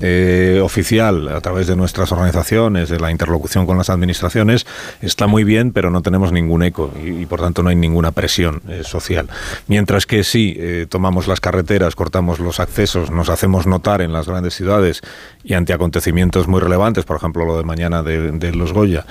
[0.02, 4.66] eh, oficial a través de nuestras organizaciones, de la interlocución con las administraciones,
[5.02, 8.62] está muy bien, pero no tenemos ningún eco y, por tanto no hay ninguna presión
[8.68, 9.30] eh, social.
[9.68, 14.28] Mientras que si eh, tomamos las carreteras, cortamos los accesos, nos hacemos notar en las
[14.28, 15.02] grandes ciudades
[15.44, 19.06] y ante acontecimientos muy relevantes, por ejemplo lo de mañana de, los Goya,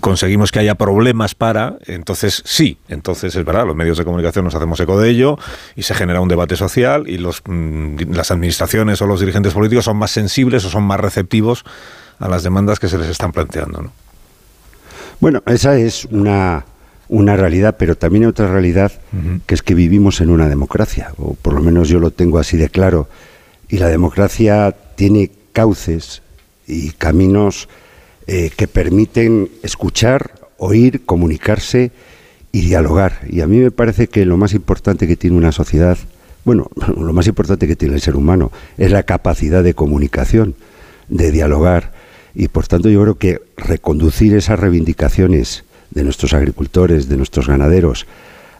[0.00, 4.54] conseguimos que haya problemas para, entonces sí, entonces es verdad, los medios de comunicación nos
[4.54, 5.38] hacemos eco de ello
[5.76, 9.84] y se genera un debate social y los, mm, las administraciones o los dirigentes políticos
[9.84, 11.64] son más sensibles o son más receptivos
[12.18, 13.82] a las demandas que se les están planteando.
[13.82, 13.92] ¿no?
[15.20, 16.64] Bueno, esa es una,
[17.08, 18.92] una realidad, pero también hay otra realidad
[19.46, 22.56] que es que vivimos en una democracia, o por lo menos yo lo tengo así
[22.56, 23.08] de claro,
[23.68, 26.22] y la democracia tiene cauces
[26.66, 27.68] y caminos
[28.26, 31.92] eh, que permiten escuchar, oír, comunicarse
[32.52, 33.20] y dialogar.
[33.28, 35.98] Y a mí me parece que lo más importante que tiene una sociedad
[36.44, 40.54] bueno, lo más importante que tiene el ser humano es la capacidad de comunicación,
[41.08, 41.92] de dialogar,
[42.34, 48.06] y por tanto yo creo que reconducir esas reivindicaciones de nuestros agricultores, de nuestros ganaderos,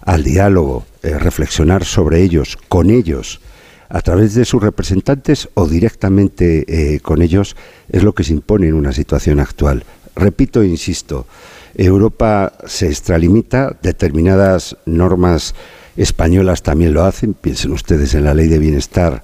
[0.03, 3.41] al diálogo, eh, reflexionar sobre ellos, con ellos,
[3.89, 7.57] a través de sus representantes o directamente eh, con ellos,
[7.91, 9.85] es lo que se impone en una situación actual.
[10.17, 11.27] Repito e insisto,
[11.75, 15.55] Europa se extralimita, determinadas normas
[15.97, 19.23] españolas también lo hacen, piensen ustedes en la ley de bienestar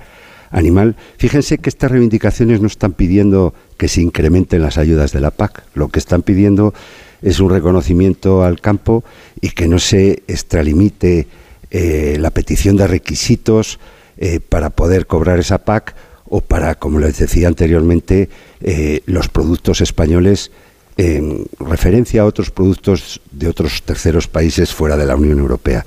[0.51, 0.97] animal.
[1.19, 5.65] Fíjense que estas reivindicaciones no están pidiendo que se incrementen las ayudas de la PAC,
[5.75, 6.75] lo que están pidiendo
[7.23, 9.05] es un reconocimiento al campo
[9.41, 11.27] y que no se extralimite
[11.71, 13.79] eh, la petición de requisitos
[14.19, 15.95] eh, para poder cobrar esa PAC
[16.29, 18.29] o para, como les decía anteriormente,
[18.61, 20.51] eh, los productos españoles
[20.97, 25.85] en referencia a otros productos de otros terceros países fuera de la Unión Europea.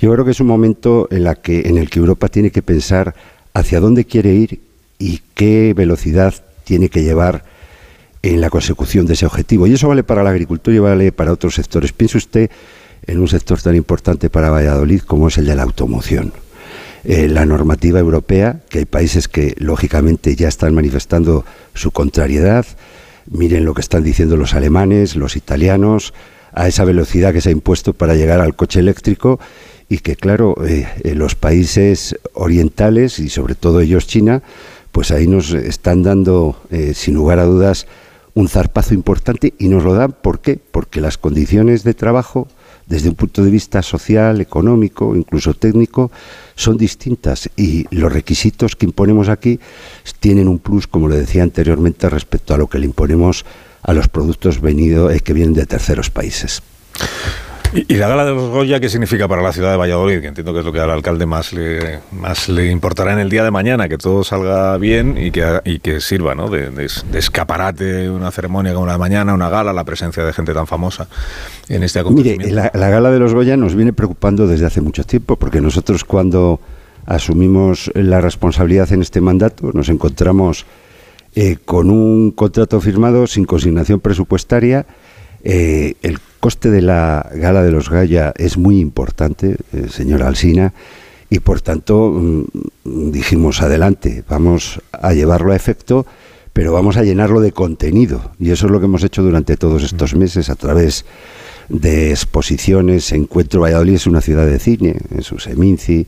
[0.00, 2.62] Yo creo que es un momento en, la que, en el que Europa tiene que
[2.62, 3.14] pensar
[3.54, 4.60] hacia dónde quiere ir
[4.98, 7.44] y qué velocidad tiene que llevar
[8.22, 9.66] en la consecución de ese objetivo.
[9.66, 11.92] Y eso vale para la agricultura y vale para otros sectores.
[11.92, 12.50] Piense usted
[13.06, 16.32] en un sector tan importante para Valladolid como es el de la automoción.
[17.04, 21.44] Eh, la normativa europea, que hay países que lógicamente ya están manifestando
[21.74, 22.66] su contrariedad.
[23.30, 26.14] Miren lo que están diciendo los alemanes, los italianos,
[26.52, 29.38] a esa velocidad que se ha impuesto para llegar al coche eléctrico
[29.88, 34.42] y que claro, eh, los países orientales y sobre todo ellos China,
[34.92, 37.86] pues ahí nos están dando, eh, sin lugar a dudas,
[38.34, 40.58] un zarpazo importante y nos lo dan, ¿por qué?
[40.70, 42.48] Porque las condiciones de trabajo,
[42.88, 46.10] desde un punto de vista social, económico, incluso técnico,
[46.54, 49.60] son distintas y los requisitos que imponemos aquí
[50.20, 53.44] tienen un plus, como le decía anteriormente, respecto a lo que le imponemos
[53.82, 56.62] a los productos venido, eh, que vienen de terceros países.
[57.72, 60.20] ¿Y, la gala de los Goya qué significa para la ciudad de Valladolid?
[60.20, 63.28] Que entiendo que es lo que al alcalde más le, más le importará en el
[63.28, 66.48] día de mañana, que todo salga bien y que, y que sirva ¿no?
[66.48, 70.54] de, de, escaparate una ceremonia como la de mañana, una gala, la presencia de gente
[70.54, 71.08] tan famosa
[71.68, 72.46] en este acontecimiento.
[72.46, 75.60] Mire, la, la gala de los Goya nos viene preocupando desde hace mucho tiempo, porque
[75.60, 76.60] nosotros cuando
[77.06, 80.66] asumimos la responsabilidad en este mandato nos encontramos
[81.34, 84.86] eh, con un contrato firmado sin consignación presupuestaria.
[85.44, 90.72] Eh, el coste de la gala de los Gaya es muy importante, eh, señora Alsina,
[91.30, 96.06] y por tanto mm, dijimos adelante, vamos a llevarlo a efecto,
[96.52, 98.32] pero vamos a llenarlo de contenido.
[98.38, 101.04] Y eso es lo que hemos hecho durante todos estos meses a través
[101.68, 103.12] de exposiciones.
[103.12, 106.06] Encuentro Valladolid es una ciudad de cine, en su Seminci,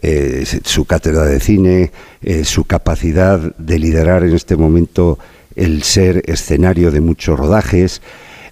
[0.00, 5.18] eh, su cátedra de cine, eh, su capacidad de liderar en este momento
[5.54, 8.00] el ser escenario de muchos rodajes.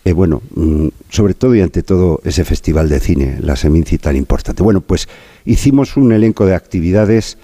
[0.04, 4.16] Eh, bueno, mm, sobre todo y ante todo ese festival de cine, la Seminci tan
[4.16, 4.62] importante.
[4.62, 5.09] Bueno, pues
[5.44, 7.37] hicimos un elenco de actividades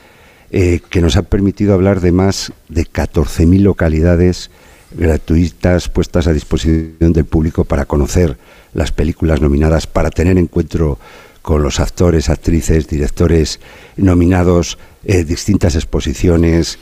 [0.50, 4.50] eh, que nos han permitido hablar de más de 14.000 localidades
[4.92, 8.38] gratuitas puestas a disposición del público para conocer
[8.72, 10.98] las películas nominadas, para tener encuentro
[11.42, 13.60] con los actores, actrices, directores
[13.96, 16.78] nominados, eh, distintas exposiciones,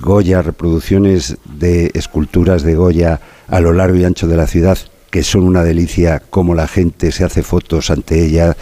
[0.00, 4.78] Goya, reproducciones de esculturas de Goya a lo largo y ancho de la ciudad
[5.14, 8.56] que son una delicia, como la gente se hace fotos ante ella,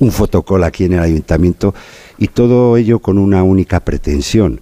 [0.00, 1.76] un fotocall aquí en el ayuntamiento,
[2.18, 4.60] y todo ello con una única pretensión,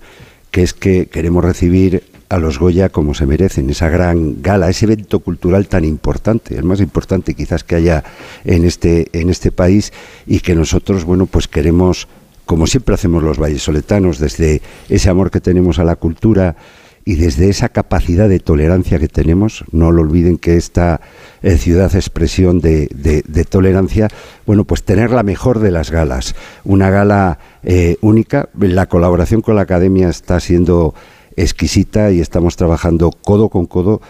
[0.50, 4.84] que es que queremos recibir a los Goya como se merecen, esa gran gala, ese
[4.84, 8.04] evento cultural tan importante, el más importante quizás que haya
[8.44, 9.94] en este, en este país,
[10.26, 12.06] y que nosotros, bueno, pues queremos,
[12.44, 16.56] como siempre hacemos los vallesoletanos, desde ese amor que tenemos a la cultura,
[17.04, 21.00] y desde esa capacidad de tolerancia que tenemos, no lo olviden que esta
[21.42, 24.08] eh, ciudad expresión de, de, tolerancia,
[24.46, 26.34] bueno, pues tener la mejor de las galas,
[26.64, 30.94] una gala eh, única, la colaboración con la academia está siendo
[31.36, 34.00] exquisita y estamos trabajando codo con codo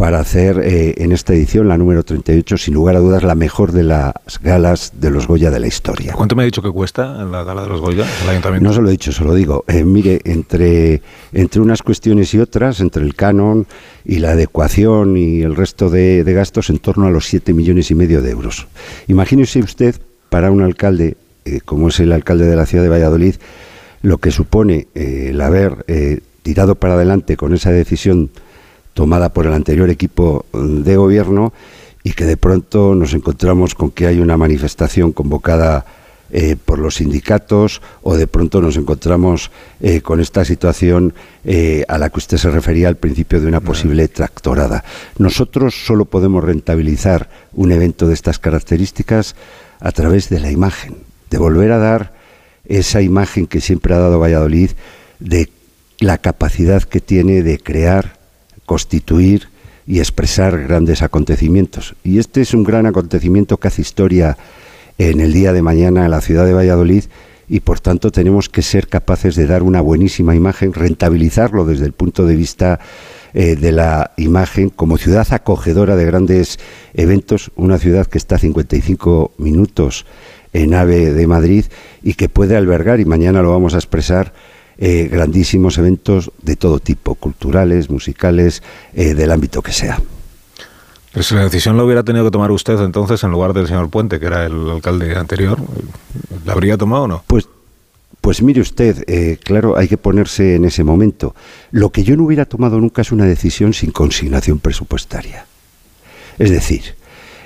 [0.00, 3.72] para hacer eh, en esta edición, la número 38, sin lugar a dudas, la mejor
[3.72, 6.14] de las galas de los Goya de la historia.
[6.14, 8.66] ¿Cuánto me ha dicho que cuesta la gala de los Goya, el ayuntamiento?
[8.66, 9.62] No se lo he dicho, se lo digo.
[9.68, 11.02] Eh, mire, entre,
[11.34, 13.66] entre unas cuestiones y otras, entre el canon
[14.06, 17.94] y la adecuación y el resto de, gastos, en torno a los 7 millones y
[17.94, 18.68] medio de euros.
[19.06, 19.96] Imagínese usted,
[20.30, 23.34] para un alcalde, eh, como es el alcalde de la ciudad de Valladolid,
[24.00, 25.84] lo que supone el haber
[26.42, 28.30] tirado para adelante con esa decisión
[28.94, 31.52] tomada por el anterior equipo de gobierno
[32.02, 35.84] y que de pronto nos encontramos con que hay una manifestación convocada
[36.32, 39.50] eh, por los sindicatos o de pronto nos encontramos
[39.80, 41.12] eh, con esta situación
[41.44, 44.84] eh, a la que usted se refería al principio de una posible tractorada.
[45.18, 49.34] Nosotros solo podemos rentabilizar un evento de estas características
[49.80, 50.98] a través de la imagen,
[51.30, 52.12] de volver a dar
[52.64, 54.70] esa imagen que siempre ha dado Valladolid
[55.18, 55.50] de
[55.98, 58.19] la capacidad que tiene de crear
[58.70, 59.48] constituir
[59.84, 61.96] y expresar grandes acontecimientos.
[62.04, 64.38] Y este es un gran acontecimiento que hace historia
[64.96, 67.02] en el día de mañana en la ciudad de Valladolid
[67.48, 71.94] y por tanto tenemos que ser capaces de dar una buenísima imagen, rentabilizarlo desde el
[71.94, 72.78] punto de vista
[73.34, 76.60] eh, de la imagen como ciudad acogedora de grandes
[76.94, 80.06] eventos, una ciudad que está a 55 minutos
[80.52, 81.64] en AVE de Madrid
[82.04, 84.32] y que puede albergar, y mañana lo vamos a expresar,
[84.82, 88.62] eh, grandísimos eventos de todo tipo, culturales, musicales,
[88.94, 90.00] eh, del ámbito que sea.
[91.12, 93.90] Pues si la decisión la hubiera tenido que tomar usted entonces en lugar del señor
[93.90, 95.58] Puente, que era el alcalde anterior,
[96.46, 97.22] ¿la habría tomado o no?
[97.26, 97.46] Pues,
[98.22, 101.34] pues mire usted, eh, claro, hay que ponerse en ese momento.
[101.72, 105.44] Lo que yo no hubiera tomado nunca es una decisión sin consignación presupuestaria.
[106.38, 106.94] Es decir,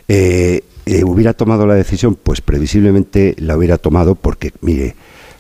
[0.07, 4.95] hubiera tomado la decisión, pues previsiblemente la hubiera tomado porque, mire,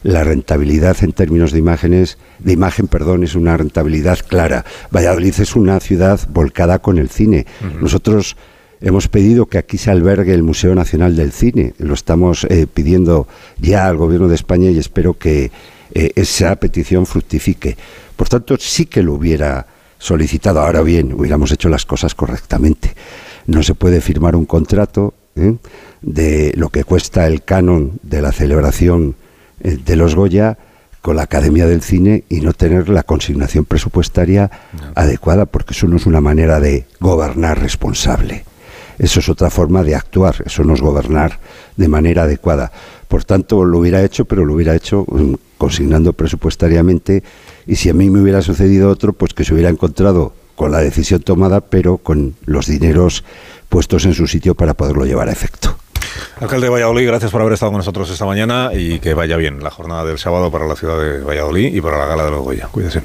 [0.05, 4.65] la rentabilidad en términos de imágenes, de imagen, perdón, es una rentabilidad clara.
[4.95, 7.47] Valladolid es una ciudad volcada con el cine.
[7.81, 8.37] Nosotros
[8.83, 11.73] hemos pedido que aquí se albergue el Museo Nacional del Cine.
[11.79, 13.27] Lo estamos eh, pidiendo
[13.59, 15.51] ya al Gobierno de España y espero que
[15.95, 17.79] eh, esa petición fructifique.
[18.15, 19.67] Por tanto, sí que lo hubiera
[19.99, 20.61] solicitado.
[20.61, 22.95] Ahora bien, hubiéramos hecho las cosas correctamente.
[23.47, 25.57] No se puede firmar un contrato ¿eh?
[26.03, 29.17] de lo que cuesta el canon de la celebración
[29.65, 30.59] de los Goya
[31.01, 34.51] con la Academia del Cine y no tener la consignación presupuestaria
[34.95, 38.45] adecuada, porque eso no es una manera de gobernar responsable.
[38.99, 41.41] Eso es otra forma de actuar, eso no es gobernar
[41.77, 42.71] de manera adecuada.
[43.09, 47.23] Por tanto, lo hubiera hecho, pero lo hubiera hecho mm, consignando presupuestariamente
[47.67, 50.79] y si a mí me hubiera sucedido otro, pues que se hubiera encontrado con la
[50.79, 53.25] decisión tomada, pero con los dineros
[53.69, 55.77] puestos en su sitio para poderlo llevar a efecto.
[56.41, 59.63] Alcalde de Valladolid, gracias por haber estado con nosotros esta mañana y que vaya bien
[59.63, 62.43] la jornada del sábado para la ciudad de Valladolid y para la gala de los
[62.43, 62.69] Goya.
[62.71, 63.03] Cuídese.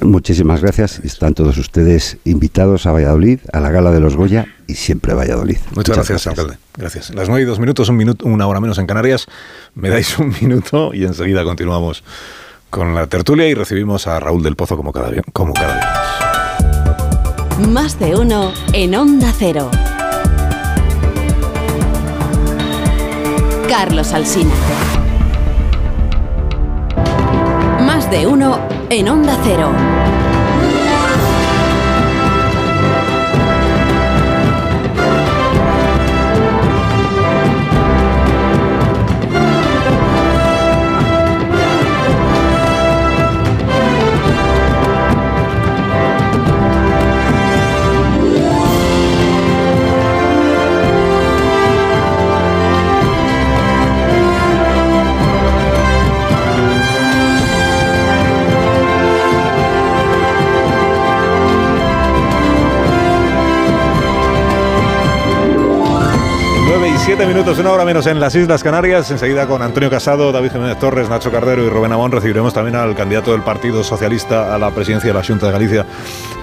[0.00, 0.98] Muchísimas gracias.
[1.00, 5.14] Están todos ustedes invitados a Valladolid, a la gala de los Goya y siempre a
[5.14, 5.58] Valladolid.
[5.74, 6.56] Muchas, gracias, alcalde.
[6.76, 7.14] Gracias.
[7.14, 9.26] Las nueve y dos minutos, un minuto, una hora menos en Canarias.
[9.74, 12.02] Me dais un minuto y enseguida continuamos
[12.70, 17.68] con la tertulia y recibimos a Raúl del Pozo como cada, como cada viernes.
[17.68, 19.70] Más de uno en Onda Cero.
[23.70, 24.50] Carlos Alsina.
[27.86, 29.70] Más de uno en Onda Cero.
[67.20, 69.10] 7 minutos, una hora menos en las Islas Canarias.
[69.10, 72.96] Enseguida con Antonio Casado, David Jiménez Torres, Nacho Cardero y Rubén Amón recibiremos también al
[72.96, 75.84] candidato del Partido Socialista a la presidencia de la Junta de Galicia,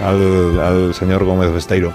[0.03, 1.91] al, señor Gómez Besteiro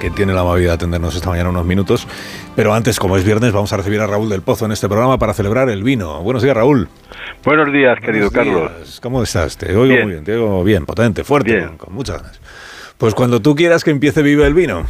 [0.00, 2.08] que tiene la amabilidad de atendernos esta mañana unos minutos.
[2.56, 5.18] Pero antes, como es viernes, vamos a recibir a Raúl del Pozo en este programa
[5.18, 6.22] para celebrar el vino.
[6.22, 6.88] Buenos días, Raúl.
[7.44, 9.00] Buenos días, querido Carlos.
[9.02, 9.58] ¿Cómo estás?
[9.58, 12.40] Te oigo muy bien, te oigo bien, potente, fuerte, Con, con muchas ganas.
[12.96, 14.86] Pues cuando tú quieras que empiece Vive el Vino.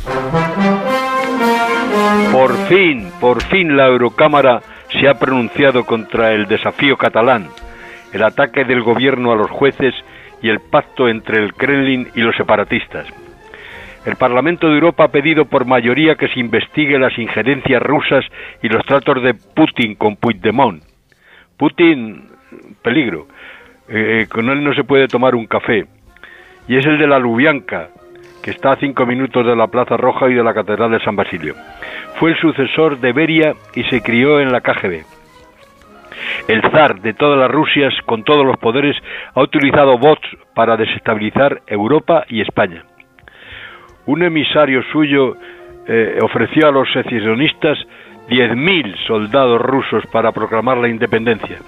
[2.32, 7.48] Por fin, por fin la Eurocámara se ha pronunciado contra el desafío catalán,
[8.12, 9.94] el ataque del gobierno a los jueces
[10.40, 13.06] y el pacto entre el Kremlin y los separatistas.
[14.06, 18.24] El Parlamento de Europa ha pedido por mayoría que se investigue las injerencias rusas
[18.62, 20.82] y los tratos de Putin con Puigdemont.
[21.56, 22.28] Putin,
[22.82, 23.26] peligro.
[23.88, 25.86] Eh, con él no se puede tomar un café.
[26.68, 27.88] y es el de la Lubianka,
[28.48, 31.54] está a cinco minutos de la Plaza Roja y de la Catedral de San Basilio.
[32.18, 35.02] Fue el sucesor de Beria y se crió en la KGB.
[36.48, 38.96] El zar de todas las Rusias, con todos los poderes,
[39.34, 42.84] ha utilizado bots para desestabilizar Europa y España.
[44.06, 45.36] Un emisario suyo
[45.86, 47.78] eh, ofreció a los secesionistas
[48.28, 51.58] 10.000 soldados rusos para proclamar la independencia.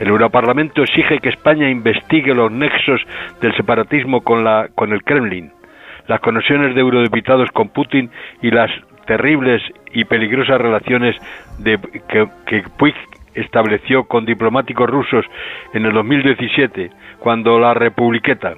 [0.00, 3.00] El Europarlamento exige que España investigue los nexos
[3.40, 5.52] del separatismo con, la, con el Kremlin,
[6.06, 8.10] las conexiones de eurodiputados con Putin
[8.42, 8.70] y las
[9.06, 11.16] terribles y peligrosas relaciones
[11.62, 12.94] que Puig
[13.34, 15.24] estableció con diplomáticos rusos
[15.72, 18.54] en el 2017, cuando la Republiqueta.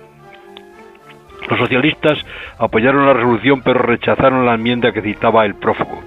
[1.48, 2.18] Los socialistas
[2.58, 6.02] apoyaron la resolución pero rechazaron la enmienda que citaba el prófugo.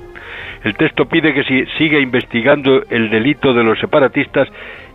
[0.64, 4.50] El texto pide que se siga investigando el delito de los separatistas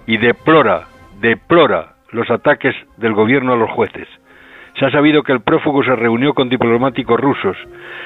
[0.07, 0.85] y deplora,
[1.21, 4.07] deplora los ataques del gobierno a los jueces.
[4.79, 7.57] Se ha sabido que el prófugo se reunió con diplomáticos rusos.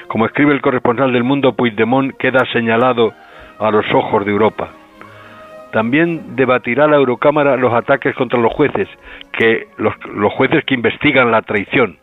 [0.06, 3.14] Como escribe el corresponsal del Mundo, Puigdemont queda señalado
[3.58, 4.70] a los ojos de Europa.
[5.72, 8.88] También debatirá la Eurocámara los ataques contra los jueces,
[9.32, 9.94] que los,
[10.34, 11.98] jueces que investigan la traición.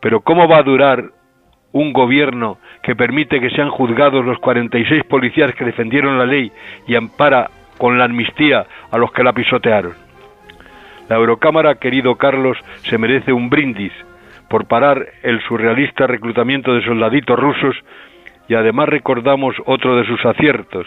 [0.00, 1.04] Pero ¿cómo va a durar
[1.72, 6.50] un gobierno que permite que sean juzgados los 46 policías que defendieron la ley
[6.86, 10.01] y ampara con la amnistía a los que la pisotearon?
[11.08, 13.92] La Eurocámara, querido Carlos, se merece un brindis
[14.48, 17.74] por parar el surrealista reclutamiento de soldaditos rusos
[18.48, 20.86] y además recordamos otro de sus aciertos,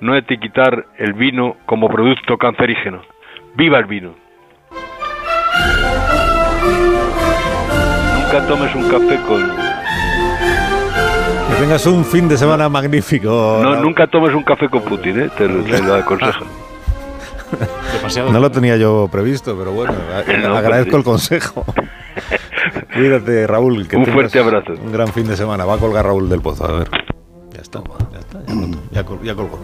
[0.00, 3.02] no etiquetar el vino como producto cancerígeno.
[3.54, 4.14] ¡Viva el vino!
[8.14, 9.42] Nunca tomes un café con...
[11.48, 13.60] Que tengas un fin de semana magnífico.
[13.62, 15.28] No, nunca tomes un café con Putin, ¿eh?
[15.38, 16.44] te, lo, te lo aconsejo.
[18.32, 19.94] No lo tenía yo previsto, pero bueno,
[20.42, 21.64] No, agradezco el consejo.
[22.94, 23.86] Cuídate, Raúl.
[23.88, 24.72] Que Un fuerte abrazo.
[24.82, 25.64] Un gran fin de semana.
[25.64, 26.64] Va a colgar Raúl del Pozo.
[26.66, 26.88] A ver.
[27.52, 27.82] Ya está,
[28.12, 28.40] ya está.
[28.46, 29.58] Ya, col- ya col- ya colgó.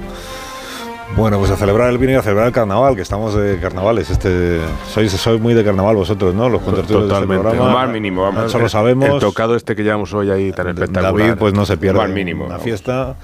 [1.15, 4.09] Bueno, pues a celebrar el vino y a celebrar el carnaval, que estamos de carnavales.
[4.11, 6.49] Este, sois, sois muy de carnaval vosotros, ¿no?
[6.49, 7.43] Los contertulios de este Totalmente.
[7.51, 7.73] programa.
[7.75, 8.23] Más mínimo.
[8.23, 9.09] Vamos, Eso lo sabemos.
[9.11, 11.13] El tocado este que llevamos hoy ahí tan espectacular.
[11.15, 12.49] David, pues no se pierde Más mínimo.
[12.49, 13.17] la fiesta.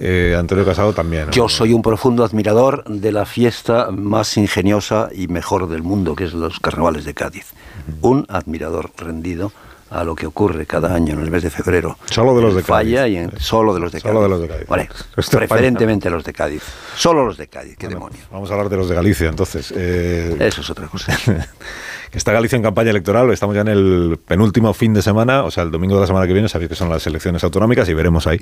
[0.00, 1.26] Eh, Antonio Casado también.
[1.26, 1.32] ¿no?
[1.32, 6.24] Yo soy un profundo admirador de la fiesta más ingeniosa y mejor del mundo, que
[6.24, 7.52] es los carnavales de Cádiz.
[8.00, 9.52] Un admirador rendido
[9.94, 11.96] a lo que ocurre cada año en el mes de febrero.
[12.06, 12.66] Solo de los de Cádiz.
[12.66, 14.22] Falla y en, solo de los de Solo Cádiz.
[14.24, 14.68] de los de Cádiz.
[14.68, 14.88] Vale,
[15.30, 16.62] preferentemente los de Cádiz.
[16.96, 18.18] Solo los de Cádiz, qué demonio.
[18.32, 19.72] Vamos a hablar de los de Galicia, entonces.
[19.76, 21.16] Eh, Eso es otra cosa.
[22.12, 25.62] está Galicia en campaña electoral, estamos ya en el penúltimo fin de semana, o sea,
[25.62, 28.26] el domingo de la semana que viene, sabéis que son las elecciones autonómicas y veremos
[28.26, 28.40] ahí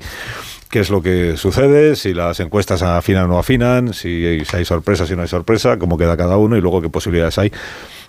[0.69, 4.65] qué es lo que sucede, si las encuestas afinan o no afinan, si, si hay
[4.65, 7.51] sorpresa, si no hay sorpresa, cómo queda cada uno y luego qué posibilidades hay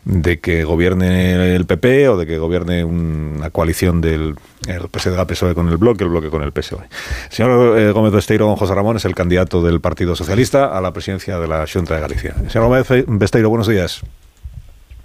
[0.04, 4.34] de que gobierne el PP o de que gobierne una coalición del
[4.68, 6.84] el PSDG-PSOE E con el bloque, el bloque con el PSOE.
[7.30, 11.38] Señor eh, Gómez Besteiro, José Ramón, es el candidato del Partido Socialista a la presidencia
[11.38, 12.34] de la Junta de Galicia.
[12.48, 14.02] Señor Gómez Besteiro, buenos días.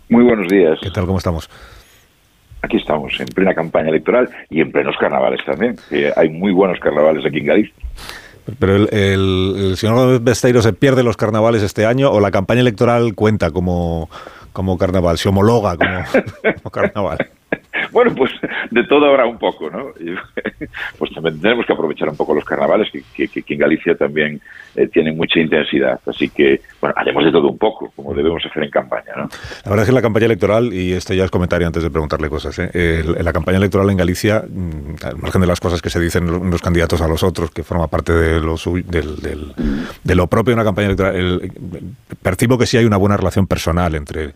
[0.10, 0.80] Muy buenos días.
[0.82, 1.06] ¿Qué tal?
[1.06, 1.50] ¿Cómo estamos?
[2.62, 5.78] Aquí estamos, en plena campaña electoral y en plenos carnavales también.
[6.18, 7.74] hay muy buenos carnavales aquí en Galicia.
[8.60, 12.32] Pero el, el- el señor Gómez Besteiro se pierde los carnavales este año o la
[12.32, 14.10] campaña electoral cuenta como,
[14.60, 16.04] como carnaval, se homologa como,
[16.70, 17.18] carnaval.
[17.92, 18.32] Bueno, pues
[18.72, 19.88] de todo habrá un poco, ¿no?
[20.98, 24.40] Pues también tenemos que aprovechar un poco los carnavales, que, que- en Galicia también
[24.76, 26.00] eh, tienen mucha intensidad.
[26.06, 29.30] Así que, bueno, haremos de todo un poco, como debemos hacer en campaña, ¿no?
[29.64, 32.30] La verdad es que la campaña electoral, y este ya es comentario antes de preguntarle
[32.30, 33.04] cosas, ¿eh?
[33.22, 36.62] La campaña electoral en Galicia, mm, al margen de las cosas que se dicen los
[36.62, 39.54] candidatos a los otros, que forma parte de lo, suy- del, del-
[40.04, 41.52] de lo propio de una campaña electoral, el-
[42.22, 44.34] percibo que sí hay una buena relación personal entre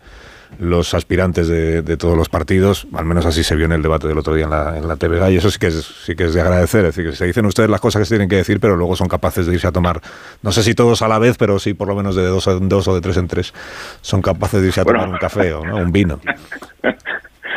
[0.58, 4.08] los aspirantes de, de todos los partidos, al menos así se vio en el debate
[4.08, 6.24] del otro día en la, en la TVG, y eso sí que, es, sí que
[6.24, 8.36] es de agradecer, es decir, que se dicen ustedes las cosas que se tienen que
[8.36, 10.00] decir, pero luego son capaces de irse a tomar,
[10.42, 12.68] no sé si todos a la vez, pero sí por lo menos de dos en
[12.68, 13.52] dos o de tres en tres,
[14.00, 15.00] son capaces de irse a Bueno.
[15.00, 15.76] tomar un café o ¿no?
[15.78, 16.20] un vino.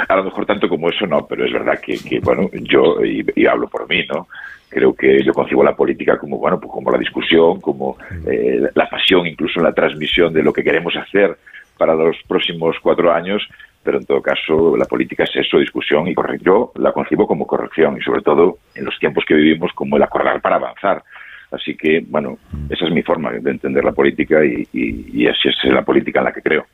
[0.09, 3.25] A lo mejor tanto como eso no, pero es verdad que, que, bueno, yo, y,
[3.35, 4.27] y hablo por mí, ¿no?
[4.69, 8.87] Creo que yo concibo la política como, bueno, pues como la discusión, como eh, la
[8.89, 11.37] pasión, incluso en la transmisión de lo que queremos hacer
[11.77, 13.47] para los próximos cuatro años,
[13.83, 17.47] pero en todo caso la política es eso, discusión y corre- yo la concibo como
[17.47, 21.03] corrección y sobre todo en los tiempos que vivimos como el acordar para avanzar.
[21.51, 22.37] Así que, bueno,
[22.69, 26.19] esa es mi forma de entender la política y, y- y así es la política
[26.19, 26.65] en la que creo.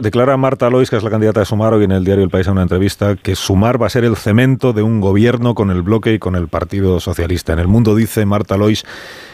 [0.00, 2.46] Declara, Marta Lois, que es la candidata de Sumar, hoy en el diario El País,
[2.46, 5.82] en una entrevista, que Sumar va a ser el cemento de un gobierno con el
[5.82, 7.52] bloque y con el Partido Socialista.
[7.52, 8.84] En el mundo dice Marta Lois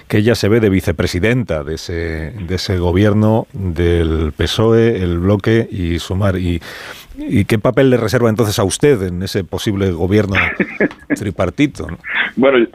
[0.08, 5.68] que ella se ve de vicepresidenta de ese, de ese gobierno del PSOE, el bloque
[5.70, 6.36] y Sumar.
[6.36, 6.60] Y,
[7.16, 10.34] ¿Y qué papel le reserva entonces a usted en ese posible gobierno
[11.16, 11.86] tripartito?
[12.36, 12.66] Bueno,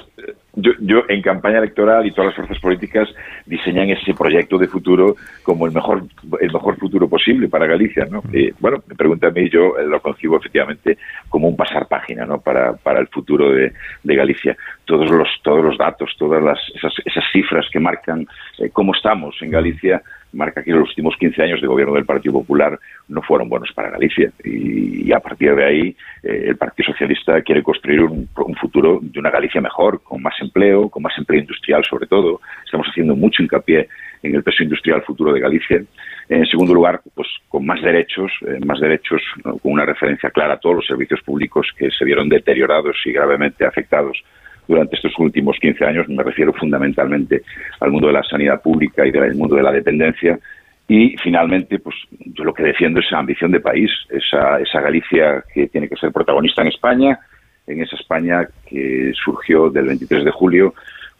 [0.56, 3.10] yo, yo, en campaña electoral y todas las fuerzas políticas
[3.45, 6.03] diseñan ese proyecto de futuro como el mejor
[6.39, 8.24] el mejor futuro posible para Galicia, ¿no?
[8.34, 10.97] Eh, bueno, me pregunta a mí, yo lo concibo efectivamente
[11.30, 12.39] como un pasar página, ¿no?
[12.39, 14.58] Para, para el futuro de, de Galicia.
[14.86, 18.28] Todos los todos los datos, todas las, esas, esas cifras que marcan
[18.60, 20.01] eh, cómo estamos en Galicia
[20.36, 22.77] marca que los últimos 15 años de gobierno del Partido Popular
[23.07, 24.31] no fueron buenos para Galicia.
[24.43, 28.27] Y, a partir de ahí, eh, el Partido Socialista quiere construir un,
[28.59, 32.41] futuro de una Galicia mejor, con más empleo, con más empleo industrial sobre todo.
[32.63, 33.88] Estamos haciendo mucho hincapié
[34.23, 35.81] en el peso industrial futuro de Galicia.
[36.27, 40.59] En segundo lugar, pues con más derechos, eh, más derechos, con una referencia clara a
[40.59, 44.23] todos los servicios públicos que se vieron deteriorados y gravemente afectados
[44.68, 46.09] durante estos últimos 15 años.
[46.09, 47.43] Me refiero fundamentalmente
[47.80, 50.39] al mundo de la sanidad pública y del mundo de la dependencia.
[50.88, 55.43] Y finalmente, pues yo lo que defiendo es esa ambición de país, esa, esa Galicia
[55.53, 57.20] que tiene que ser protagonista en España,
[57.66, 60.74] en esa España que surgió del 23 de julio,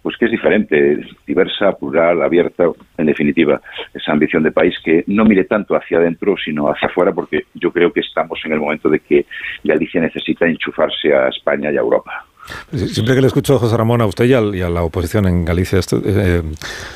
[0.04, 2.66] pues que es diferente, diversa, plural, abierta,
[2.96, 3.60] en definitiva,
[3.92, 7.72] esa ambición de país que no mire tanto hacia adentro, sino hacia afuera, porque yo
[7.72, 9.26] creo que estamos en el momento de que
[9.64, 12.25] Galicia necesita enchufarse a España y a Europa.
[12.72, 16.00] Siempre que le escucho, José Ramón, a usted y a, la oposición en Galicia, esto,
[16.06, 16.44] eh,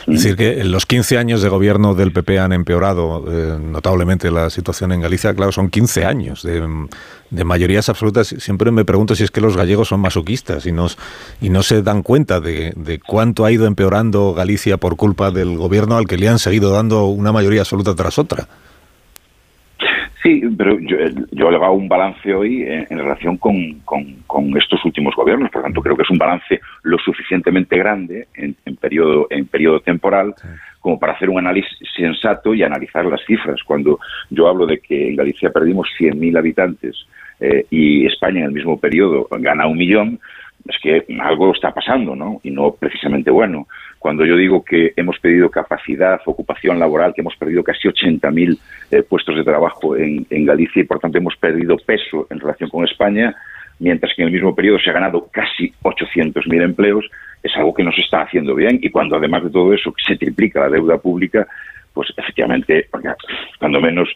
[0.05, 4.91] decir que los 15 años de gobierno del PP han empeorado eh, notablemente la situación
[4.91, 6.61] en Galicia, claro, son 15 años de,
[7.43, 8.27] mayorías absolutas.
[8.27, 12.03] Siempre me pregunto si es que los gallegos son masoquistas y, y no se dan
[12.03, 16.39] cuenta de cuánto ha ido empeorando Galicia por culpa del gobierno al que le han
[16.39, 18.47] seguido dando una mayoría absoluta tras otra.
[20.21, 20.97] Sí, pero yo,
[21.31, 25.49] yo le hago un balance hoy en, relación con, con, estos últimos gobiernos.
[25.49, 29.45] Por lo tanto, creo que es un balance lo suficientemente grande en, en periodo, en
[29.47, 30.35] periodo temporal
[30.81, 33.61] como para hacer un análisis sensato y analizar las cifras.
[33.63, 33.99] Cuando
[34.29, 36.95] yo hablo de que en Galicia perdimos 100.000 habitantes
[37.39, 40.19] eh, y España en el mismo periodo gana un millón,
[40.67, 42.39] es que algo está pasando, ¿no?
[42.43, 43.67] Y no precisamente bueno.
[43.99, 48.57] Cuando yo digo que hemos pedido capacidad, ocupación laboral, que hemos perdido casi 80.000
[48.91, 52.85] eh, puestos de trabajo en, Galicia y por tanto hemos perdido peso en relación con
[52.85, 53.35] España,
[53.77, 57.05] mientras que en el mismo periodo se ha ganado casi 800.000 empleos,
[57.43, 58.79] es algo que no se está haciendo bien.
[58.81, 61.45] Y cuando además de todo eso se triplica la deuda pública,
[61.93, 62.87] pues efectivamente,
[63.59, 64.09] cuando menos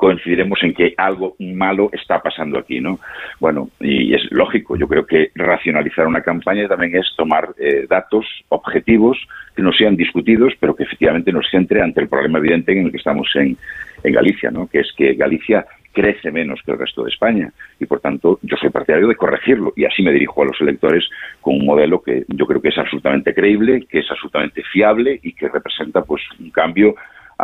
[0.00, 2.98] coincidiremos en que algo malo está pasando aquí, ¿no?
[3.38, 8.24] Bueno, y es lógico, yo creo que racionalizar una campaña también es tomar eh, datos
[8.48, 9.18] objetivos
[9.54, 12.90] que no sean discutidos, pero que efectivamente nos centre ante el problema evidente en el
[12.90, 13.58] que estamos en,
[14.02, 14.68] en Galicia, ¿no?
[14.68, 18.56] Que es que Galicia crece menos que el resto de España y por tanto yo
[18.56, 21.04] soy partidario de corregirlo y así me dirijo a los electores
[21.42, 25.32] con un modelo que yo creo que es absolutamente creíble, que es absolutamente fiable y
[25.32, 26.94] que representa pues un cambio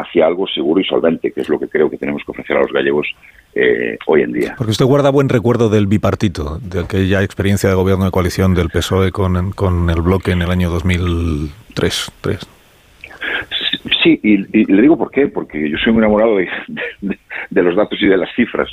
[0.01, 2.61] hacia algo seguro y solvente, que es lo que creo que tenemos que ofrecer a
[2.61, 3.07] los gallegos
[3.55, 4.55] eh, hoy en día.
[4.57, 8.69] Porque usted guarda buen recuerdo del bipartito, de aquella experiencia de gobierno de coalición del
[8.69, 12.13] PSOE con, el bloque en el año 2003.
[14.03, 14.37] Sí, y,
[14.73, 18.33] le digo por qué, porque yo soy muy enamorado de, los datos y de las
[18.35, 18.71] cifras.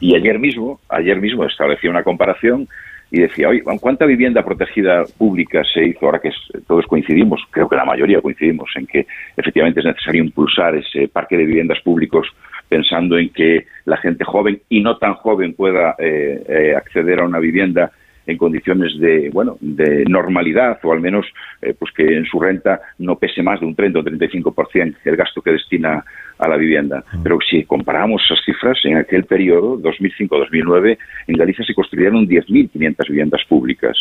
[0.00, 2.68] Y ayer mismo, ayer mismo establecí una comparación
[3.16, 6.04] y decía, oye, ¿cuánta vivienda protegida pública se hizo?
[6.04, 6.30] Ahora que
[6.66, 11.38] todos coincidimos, creo que la mayoría coincidimos en que efectivamente es necesario impulsar ese parque
[11.38, 12.26] de viviendas públicos
[12.68, 17.24] pensando en que la gente joven y no tan joven pueda eh, eh, acceder a
[17.24, 17.90] una vivienda
[18.26, 21.26] en condiciones de bueno de normalidad o al menos
[21.62, 25.16] eh, pues que en su renta no pese más de un 30 o 35% el
[25.16, 26.04] gasto que destina
[26.38, 27.04] a la vivienda.
[27.12, 27.22] Mm.
[27.22, 30.98] Pero si comparamos esas cifras, en aquel periodo, 2005-2009,
[31.28, 33.96] en Galicia se construyeron 10.500 viviendas públicas.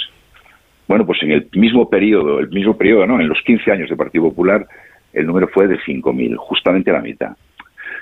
[0.87, 3.19] Bueno, pues en el mismo periodo, el mismo periodo, ¿no?
[3.19, 4.67] En los 15 años de Partido Popular,
[5.13, 7.35] el número fue de 5.000, justamente la mitad.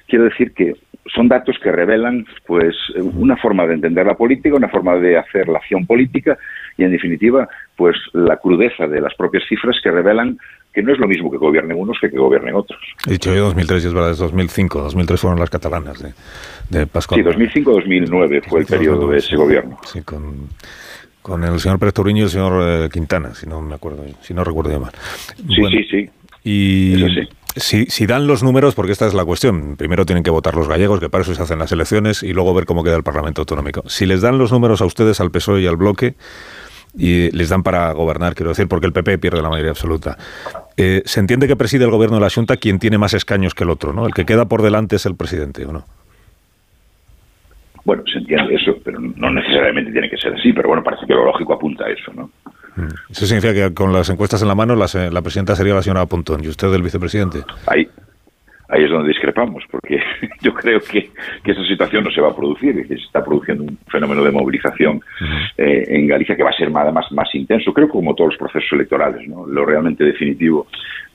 [0.08, 0.74] Quiero decir que
[1.14, 5.48] son datos que revelan pues una forma de entender la política, una forma de hacer
[5.50, 6.38] la acción política
[6.78, 10.38] y en definitiva pues la crudeza de las propias cifras que revelan
[10.74, 12.80] que no es lo mismo que gobiernen unos que que gobiernen otros.
[13.08, 16.14] He dicho yo 2003 y es verdad, es 2005, 2003 fueron las catalanas de,
[16.70, 17.22] de Pascual.
[17.22, 19.78] Sí, 2005-2009 fue el periodo de ese gobierno.
[19.84, 20.50] Sí, con,
[21.22, 24.34] con el señor Pérez Touriño y el señor eh, Quintana, si no me acuerdo, si
[24.34, 24.92] no recuerdo mal.
[25.36, 26.10] Sí, sí, sí.
[26.44, 27.28] Y sí.
[27.56, 30.68] Si, si, dan los números, porque esta es la cuestión, primero tienen que votar los
[30.68, 33.42] gallegos, que para eso se hacen las elecciones, y luego ver cómo queda el Parlamento
[33.42, 33.84] Autonómico.
[33.88, 36.16] Si les dan los números a ustedes, al PSOE y al Bloque,
[36.98, 40.18] y les dan para gobernar, quiero decir, porque el PP pierde la mayoría absoluta.
[40.78, 43.64] Eh, se entiende que preside el gobierno de la Junta quien tiene más escaños que
[43.64, 44.08] el otro, ¿no?
[44.08, 45.84] El que queda por delante es el presidente, ¿o no?
[47.86, 51.14] Bueno, se entiende eso, pero no necesariamente tiene que ser así, pero bueno, parece que
[51.14, 52.32] lo lógico apunta a eso, ¿no?
[52.76, 53.12] Mm.
[53.12, 56.06] Eso significa que con las encuestas en la mano la, la presidenta sería la señora
[56.06, 57.40] Pontón y usted el vicepresidente.
[57.68, 57.88] Ahí,
[58.70, 60.02] ahí es donde discrepamos, porque
[60.42, 61.10] yo creo que,
[61.46, 65.02] esa situación no se va a producir, que se está produciendo un fenómeno de movilización
[65.58, 68.74] eh, en Galicia que va a ser además más intenso, creo como todos los procesos
[68.74, 69.46] electorales, ¿no?
[69.46, 70.68] Lo realmente definitivo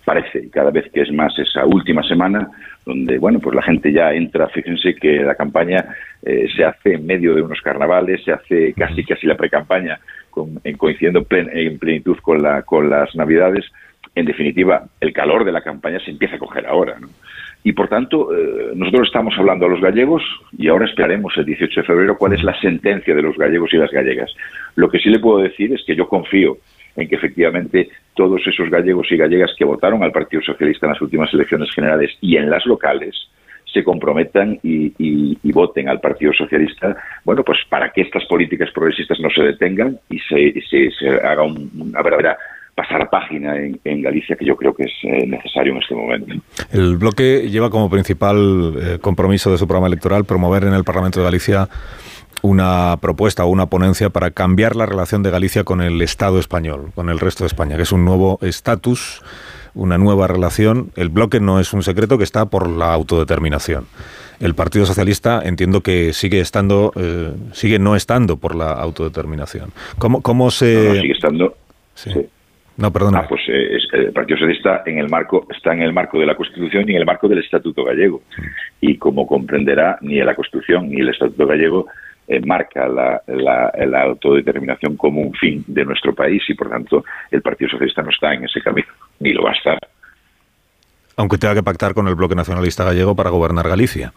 [0.05, 2.49] parece, y cada vez que es más esa última semana,
[2.87, 5.85] donde, bueno, pues la gente ya entra, fíjense que la campaña
[6.23, 9.99] eh, se hace en medio de unos carnavales, se hace casi casi la pre-campaña
[10.31, 13.65] coincidiendo en plenitud con, la, con las navidades,
[14.15, 16.97] en definitiva, el calor de la campaña se empieza a coger ahora.
[17.65, 20.23] Y por tanto, eh, nosotros estamos hablando a los gallegos
[20.57, 23.77] y ahora esperaremos el 18 de febrero cuál es la sentencia de los gallegos y
[23.77, 24.33] las gallegas.
[24.77, 26.59] Lo que sí le puedo decir es que yo confío
[26.97, 31.03] en que efectivamente todos esos gallegos y gallegas que votaron al Partido Socialista en las
[31.03, 33.29] últimas elecciones generales y en las locales
[33.73, 39.29] se comprometan y, voten al Partido Socialista, bueno, pues para que estas políticas progresistas no
[39.29, 42.39] se detengan y se, se, haga una verdadera
[42.77, 46.33] pasar página en, Galicia, que yo creo que es eh, necesario en este momento.
[46.71, 51.19] El bloque lleva como principal eh, compromiso de su programa electoral promover en el Parlamento
[51.19, 51.69] de Galicia
[52.43, 56.93] una propuesta o una ponencia para cambiar la relación de Galicia con el Estado español,
[56.95, 59.23] con el resto de España, que es un nuevo estatus,
[59.75, 60.91] una nueva relación.
[60.97, 63.87] El bloque no es un secreto que está por la autodeterminación.
[64.41, 69.71] El Partido Socialista entiendo que sigue estando, eh, sigue no estando por la autodeterminación.
[69.99, 71.01] ¿Cómo, cómo se...?
[71.01, 71.57] sigue estando...
[71.95, 72.13] sí.
[72.79, 73.19] No, perdona.
[73.19, 76.37] Ah, pues eh, el Partido Socialista en el marco, está en el marco de la
[76.37, 78.23] Constitución y en el marco del Estatuto Gallego.
[78.81, 81.89] Y como comprenderá, ni la Constitución ni el Estatuto Gallego
[82.29, 87.43] eh, marca la, la, autodeterminación como un fin de nuestro país y, por tanto, el
[87.43, 88.89] Partido Socialista no está en ese camino,
[89.21, 89.79] ni lo va a estar.
[91.17, 94.13] Aunque tenga que pactar con el bloque nacionalista gallego para gobernar Galicia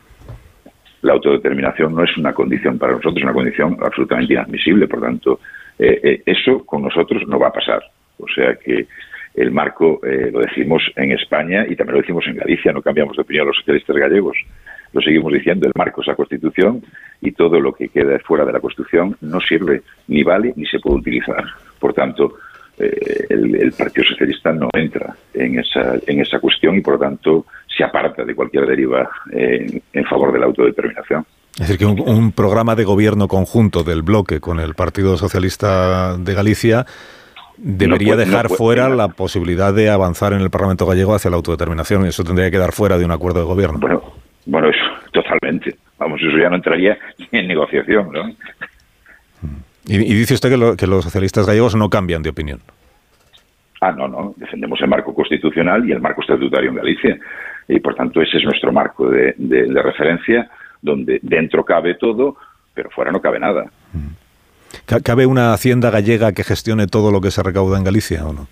[1.02, 4.88] la autodeterminación no es una condición para nosotros, es una condición absolutamente inadmisible.
[4.88, 5.40] Por tanto,
[5.80, 7.82] eh, eso con nosotros no va a pasar.
[8.20, 8.88] O sea que
[9.34, 13.16] el marco eh, lo decimos en España y también lo decimos en Galicia, no cambiamos
[13.16, 14.38] de opinión los socialistas gallegos.
[14.94, 16.84] Lo seguimos diciendo, el marco es la Constitución
[17.22, 20.80] y todo lo que queda fuera de la Constitución no sirve, ni vale, ni se
[20.80, 21.44] puede utilizar.
[21.80, 22.34] Por tanto,
[22.78, 27.46] eh, el, Partido Socialista no entra en esa, en esa cuestión y, por lo tanto,
[27.68, 31.26] se aparta de cualquier deriva en, favor de la autodeterminación.
[31.54, 36.34] Es decir, que un programa de gobierno conjunto del bloque con el Partido Socialista de
[36.34, 36.86] Galicia
[37.58, 42.06] debería dejar fuera la posibilidad de avanzar en el Parlamento gallego hacia la autodeterminación.
[42.06, 43.80] Eso tendría que quedar fuera de un acuerdo de gobierno.
[43.80, 44.02] Bueno,
[44.46, 45.76] bueno, eso totalmente.
[45.98, 46.98] Vamos, eso ya no entraría
[47.32, 48.32] en negociación, ¿no?
[49.86, 52.60] Y, dice usted que, los socialistas gallegos no cambian de opinión.
[53.82, 54.34] Ah, no, no.
[54.38, 57.20] Defendemos el marco constitucional y el marco estatutario en Galicia.
[57.68, 59.34] Y por tanto, ese es nuestro marco de,
[59.84, 60.50] referencia,
[60.82, 62.38] donde dentro cabe todo,
[62.74, 63.66] pero fuera no cabe nada.
[63.94, 65.02] Mm.
[65.04, 68.48] ¿Cabe una hacienda gallega que gestione todo lo que se recauda en Galicia o no?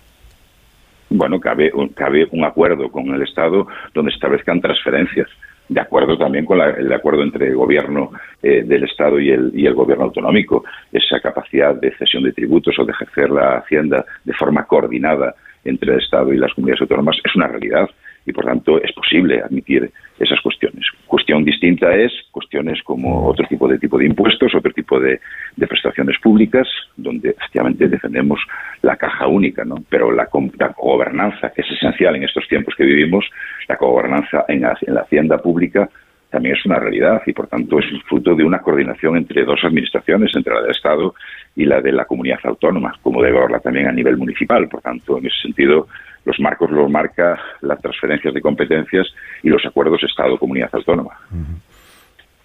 [1.08, 5.28] Bueno, cabe un, cabe un acuerdo con el Estado donde establezcan transferencias
[5.70, 8.10] de acuerdo también con el acuerdo entre el gobierno
[8.42, 10.64] eh, del Estado y el, y el gobierno autonómico.
[10.90, 15.32] Esa capacidad de cesión de tributos o de ejercer la hacienda de forma coordinada
[15.64, 17.88] entre el Estado y las comunidades autónomas es una realidad
[18.26, 20.84] y por tanto es posible admitir esas cuestiones.
[21.06, 25.20] Cuestión distinta es cuestiones como otro tipo de tipo de impuestos, otro tipo de,
[25.56, 28.40] prestaciones públicas, donde efectivamente defendemos
[28.82, 29.76] la caja única, ¿no?
[29.88, 30.28] Pero la,
[30.76, 33.24] gobernanza, que es esencial en estos tiempos que vivimos,
[33.68, 35.88] la gobernanza en la, hacienda pública
[36.28, 40.30] también es una realidad y por tanto es fruto de una coordinación entre dos administraciones,
[40.36, 41.14] entre la del Estado
[41.56, 44.68] y la de la comunidad autónoma, como debe haberla también a nivel municipal.
[44.68, 45.88] Por tanto, en ese sentido,
[46.24, 49.06] los marcos los marca las transferencias de competencias
[49.42, 51.12] y los acuerdos Estado-Comunidad Autónoma.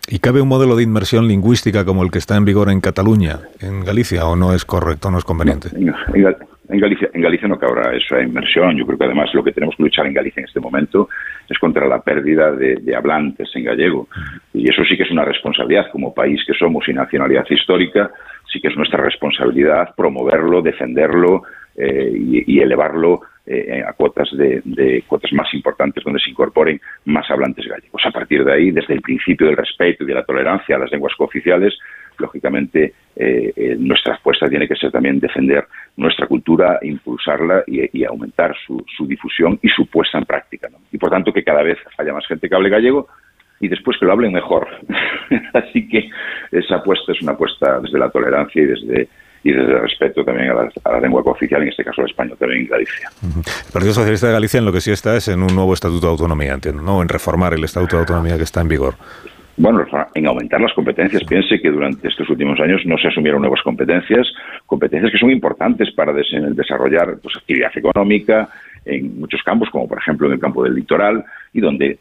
[0.08, 3.40] ¿Y cabe un modelo de inmersión lingüística como el que está en vigor en Cataluña,
[3.60, 5.70] en Galicia, o no es correcto, no es conveniente?
[5.74, 8.78] en, Galicia, en Galicia no cabrá esa inmersión.
[8.78, 11.10] Yo creo que además lo que tenemos que luchar en Galicia en este momento
[11.50, 14.08] es contra la pérdida de, hablantes en gallego.
[14.54, 18.12] Y eso sí que es una responsabilidad como país que somos y nacionalidad histórica,
[18.52, 21.44] sí que es nuestra responsabilidad promoverlo, defenderlo
[21.76, 27.68] eh, y elevarlo eh, a cuotas de, cuotas más importantes donde se incorporen más hablantes
[27.68, 28.02] gallegos.
[28.06, 30.92] A partir de ahí, desde el principio del respeto y de la tolerancia a las
[30.92, 31.78] lenguas cooficiales,
[32.18, 35.68] lógicamente eh, eh, nuestra apuesta tiene que ser también defender
[35.98, 40.70] nuestra cultura, impulsarla y, aumentar su, difusión y su puesta en práctica.
[40.92, 43.08] Y por tanto que cada vez haya más gente que hable gallego
[43.60, 44.68] y después que lo hablen mejor.
[45.54, 46.10] Así que
[46.52, 49.08] esa apuesta es una apuesta desde la tolerancia y desde
[49.46, 52.68] y desde respeto también a la, lengua cooficial, en este caso el español también en
[52.68, 53.10] Galicia.
[53.22, 56.08] El Partido Socialista de Galicia en lo que sí está es en un nuevo Estatuto
[56.08, 57.00] de Autonomía, entiendo, ¿no?
[57.04, 58.96] En reformar el Estatuto de Autonomía que está en vigor.
[59.58, 59.86] Bueno,
[60.16, 61.24] en aumentar las competencias.
[61.24, 64.28] Piense que durante estos últimos años no se asumieron nuevas competencias,
[64.66, 68.50] competencias que son importantes para desarrollar pues, actividad económica
[68.84, 71.24] en muchos campos, como por ejemplo en el campo del litoral,
[71.54, 72.00] y donde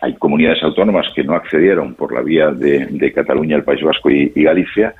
[0.00, 4.30] hay comunidades autónomas que no accedieron por la vía de, Cataluña, el País Vasco y,
[4.42, 4.94] Galicia,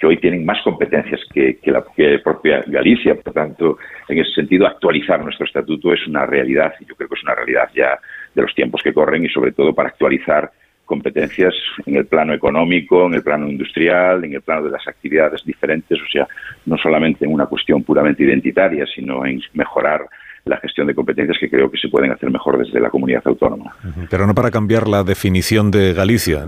[0.00, 1.84] que hoy tienen más competencias que, la
[2.24, 3.14] propia Galicia.
[3.14, 3.78] Por tanto,
[4.08, 7.34] en ese sentido, actualizar nuestro estatuto es una realidad, y yo creo que es una
[7.34, 7.98] realidad ya
[8.34, 10.50] de los tiempos que corren y sobre todo para actualizar
[10.86, 11.54] competencias
[11.86, 16.00] en el plano económico, en el plano industrial, en el plano de las actividades diferentes,
[16.00, 16.26] o sea,
[16.66, 20.06] no solamente en una cuestión puramente identitaria, sino en mejorar
[20.44, 23.74] la gestión de competencias que creo que se pueden hacer mejor desde la comunidad autónoma.
[24.10, 26.46] Pero no para cambiar la definición de Galicia.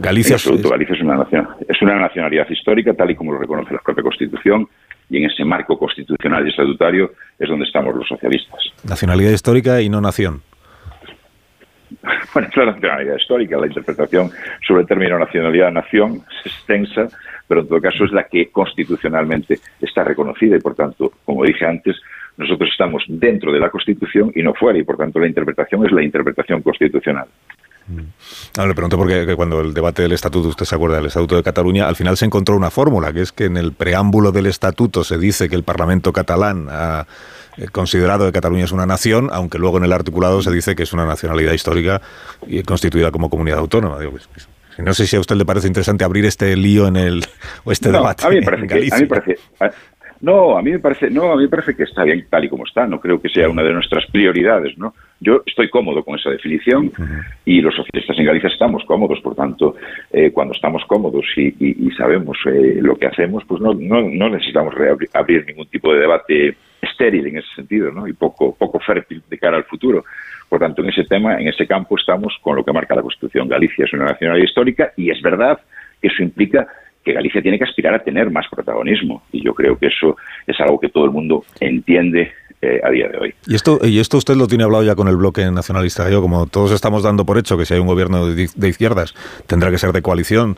[0.00, 0.46] Galicia es...
[0.62, 4.02] Galicia es una, nación, es una nacionalidad histórica, tal y como lo reconoce la propia
[4.02, 4.68] Constitución,
[5.10, 8.60] y en ese marco constitucional y estatutario es donde estamos los socialistas.
[8.84, 10.42] Nacionalidad histórica y no nación.
[12.34, 14.30] Bueno, es la nacionalidad histórica, la interpretación
[14.66, 17.08] sobre el término nacionalidad-nación es extensa,
[17.46, 21.64] pero en todo caso es la que constitucionalmente está reconocida y, por tanto, como dije
[21.64, 21.96] antes,
[22.38, 25.92] nosotros estamos dentro de la Constitución y no fuera, y por tanto la interpretación es
[25.92, 27.26] la interpretación constitucional.
[28.56, 31.42] No, le pregunto porque cuando el debate del estatuto, usted se acuerda del estatuto de
[31.42, 35.04] Cataluña, al final se encontró una fórmula, que es que en el preámbulo del estatuto
[35.04, 37.06] se dice que el Parlamento catalán ha
[37.56, 40.82] eh, considerado que Cataluña es una nación, aunque luego en el articulado se dice que
[40.82, 42.00] es una nacionalidad histórica
[42.46, 43.96] y constituida como comunidad autónoma.
[43.96, 47.24] Pues, pues, no sé si a usted le parece interesante abrir este lío en el
[47.64, 48.26] o este debate.
[48.26, 49.38] A mí me parece,
[50.20, 52.48] no, a mí me parece, no, a mí me parece que está bien tal y
[52.48, 52.86] como está.
[52.86, 54.94] No creo que sea una de nuestras prioridades, ¿no?
[55.20, 56.92] Yo estoy cómodo con esa definición
[57.44, 59.20] y los socialistas en Galicia estamos cómodos.
[59.20, 59.76] Por tanto,
[60.10, 64.74] eh, cuando estamos cómodos y, sabemos eh, lo que hacemos, pues no, necesitamos
[65.14, 68.06] abrir ningún tipo de debate estéril en ese sentido, ¿no?
[68.06, 70.04] Y poco, poco fértil de cara al futuro.
[70.48, 73.48] Por tanto, en ese tema, en ese campo, estamos con lo que marca la Constitución.
[73.48, 75.60] Galicia es una nacionalidad histórica y es verdad
[76.00, 76.68] que eso implica
[77.04, 79.22] que Galicia tiene que aspirar a tener más protagonismo.
[79.32, 83.08] Y yo creo que eso es algo que todo el mundo entiende eh, a día
[83.08, 83.34] de hoy.
[83.46, 86.22] ¿Y esto, ¿Y esto usted lo tiene hablado ya con el bloque nacionalista gallego?
[86.22, 89.14] Como todos estamos dando por hecho que si hay un gobierno de, izquierdas
[89.46, 90.56] tendrá que ser de coalición.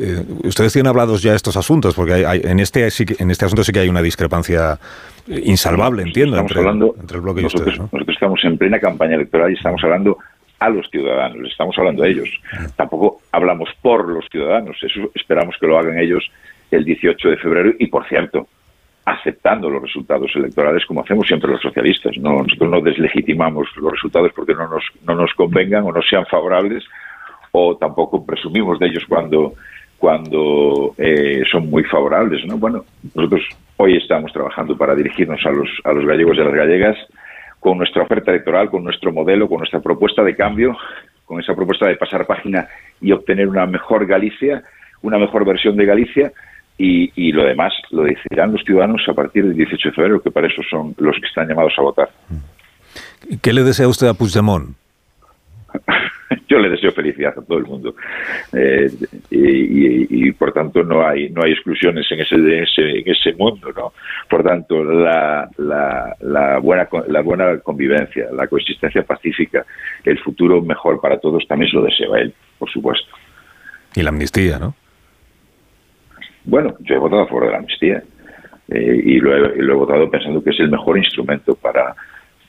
[0.00, 1.94] Eh, ¿Ustedes tienen hablados ya estos asuntos?
[1.94, 4.78] Porque hay, en, este, en este asunto sí que hay una discrepancia
[5.26, 7.78] insalvable, entiendo, entre, el bloque y ustedes.
[7.78, 10.18] Nosotros estamos en plena campaña electoral y estamos hablando
[10.58, 12.30] a los ciudadanos, estamos hablando de ellos.
[12.76, 16.30] Tampoco hablamos por los ciudadanos, eso esperamos que lo hagan ellos
[16.70, 18.48] el 18 de febrero y, por cierto,
[19.04, 22.16] aceptando los resultados electorales como hacemos siempre los socialistas.
[22.18, 26.24] No, nosotros no deslegitimamos los resultados porque no nos, no nos convengan o no sean
[26.26, 26.84] favorables
[27.52, 29.54] o tampoco presumimos de ellos cuando,
[29.98, 32.44] cuando eh, son muy favorables.
[32.46, 32.56] ¿no?
[32.56, 32.84] Bueno,
[33.14, 33.42] nosotros
[33.76, 36.96] hoy estamos trabajando para dirigirnos a los, a los gallegos y a las gallegas
[37.64, 40.76] con nuestra oferta electoral, con nuestro modelo, con nuestra propuesta de cambio,
[41.24, 42.68] con esa propuesta de pasar página
[43.00, 44.62] y obtener una mejor Galicia,
[45.00, 46.30] una mejor versión de Galicia,
[46.76, 50.46] y, lo demás lo decidirán los ciudadanos a partir del 18 de febrero, que para
[50.46, 52.10] eso son los que están llamados a votar.
[53.40, 54.76] ¿Qué le desea usted a Puigdemont?
[56.48, 57.94] yo le deseo felicidad a todo el mundo.
[58.52, 58.90] Eh,
[59.30, 63.92] y, por tanto no hay no hay exclusiones en ese, en ese mundo no
[64.28, 69.64] por tanto la, la, buena la buena convivencia la coexistencia pacífica
[70.04, 73.08] el futuro mejor para todos también se lo deseo a él por supuesto.
[73.94, 74.74] Y la amnistía no
[76.44, 78.02] bueno yo he votado a favor de la amnistía
[78.68, 81.94] eh, y lo he votado pensando que es el mejor instrumento para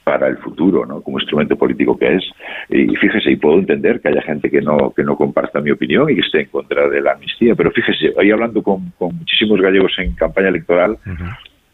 [0.06, 1.02] para el futuro, ¿no?
[1.02, 2.24] Como instrumento político que es.
[2.70, 6.10] Y fíjese, y puedo entender que haya gente que no, que no comparta mi opinión
[6.10, 9.92] y que esté en contra de la amnistía, pero fíjese, hoy hablando con, muchísimos gallegos
[9.98, 10.98] en campaña electoral,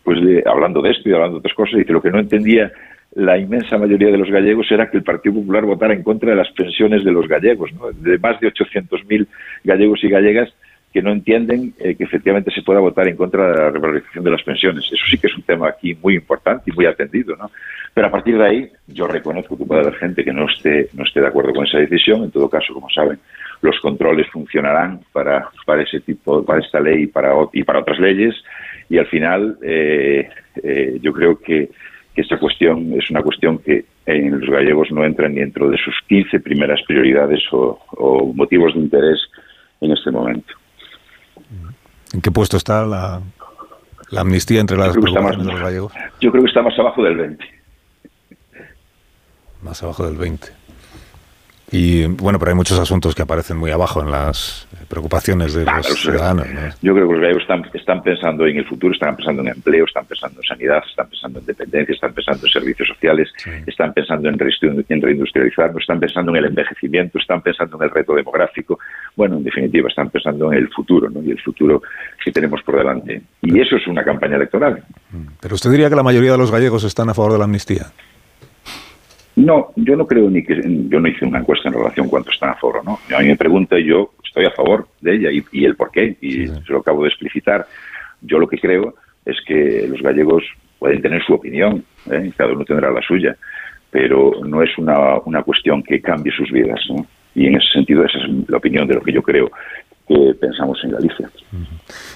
[0.04, 2.72] pues hablando de esto y hablando de otras cosas, dice lo que no entendía
[3.14, 6.38] la inmensa mayoría de los gallegos era que el Partido Popular votara en contra de
[6.38, 7.92] las pensiones de los gallegos, ¿no?
[7.92, 9.28] de más de 800.000
[9.66, 10.50] gallegos y gallegas
[10.92, 14.32] que no entienden eh, que efectivamente se pueda votar en contra de la revalorización de
[14.32, 14.86] las pensiones.
[14.86, 17.50] Eso sí que es un tema aquí muy importante y muy atendido, ¿no?
[17.94, 21.04] Pero a partir de ahí, yo reconozco que puede haber gente que no esté, no
[21.04, 22.24] esté de acuerdo con esa decisión.
[22.24, 23.20] En todo caso, como saben,
[23.62, 28.00] los controles funcionarán para, para ese tipo, para esta ley y para, y para otras
[28.00, 28.36] leyes.
[28.90, 30.30] Y al final, eh,
[30.64, 31.70] eh, yo creo que,
[32.14, 36.42] esta cuestión es una cuestión que en los gallegos no entra dentro de sus 15
[36.42, 39.18] primeras prioridades o motivos de interés
[39.80, 40.54] en este momento.
[42.14, 43.22] ¿En qué puesto está la,
[44.18, 45.94] amnistía entre las preocupaciones de los gallegos?
[46.20, 47.46] Yo creo que está más abajo del 20.
[49.62, 50.48] Más abajo del 20.
[51.72, 55.88] Y bueno, pero hay muchos asuntos que aparecen muy abajo en las preocupaciones de los
[55.88, 56.46] ciudadanos.
[56.82, 59.86] Yo creo que los gallegos están, están pensando en el futuro, están pensando en empleo,
[59.86, 63.30] están pensando en sanidad, están pensando en dependencia, están pensando en servicios sociales,
[63.66, 64.38] están pensando en,
[64.90, 68.78] en reindustrializarnos, están pensando en el envejecimiento, están pensando en el reto demográfico.
[69.16, 71.24] Bueno, en definitiva, están pensando en el futuro ¿no?
[71.24, 71.82] y el futuro
[72.22, 73.22] que tenemos por delante.
[73.42, 74.84] Y eso es una campaña electoral.
[75.40, 77.94] Pero usted diría que la mayoría de los gallegos están a favor de la amnistía.
[79.42, 82.32] No, yo no creo ni que yo no hice una encuesta en relación a cuánto
[82.32, 83.00] están a favor o no.
[83.16, 86.16] A mí me pregunta y yo estoy a favor de ella y, el por qué
[86.22, 87.66] y se lo acabo de explicitar.
[88.22, 88.94] Yo lo que creo
[89.26, 90.44] es que los gallegos
[90.78, 92.32] pueden tener su opinión, ¿eh?
[92.38, 93.36] cada uno tendrá la suya,
[93.90, 96.80] pero no es una, una cuestión que cambie sus vidas.
[97.34, 99.50] Y en ese sentido esa es la opinión de lo que yo creo
[100.12, 101.30] que pensamos en Galicia.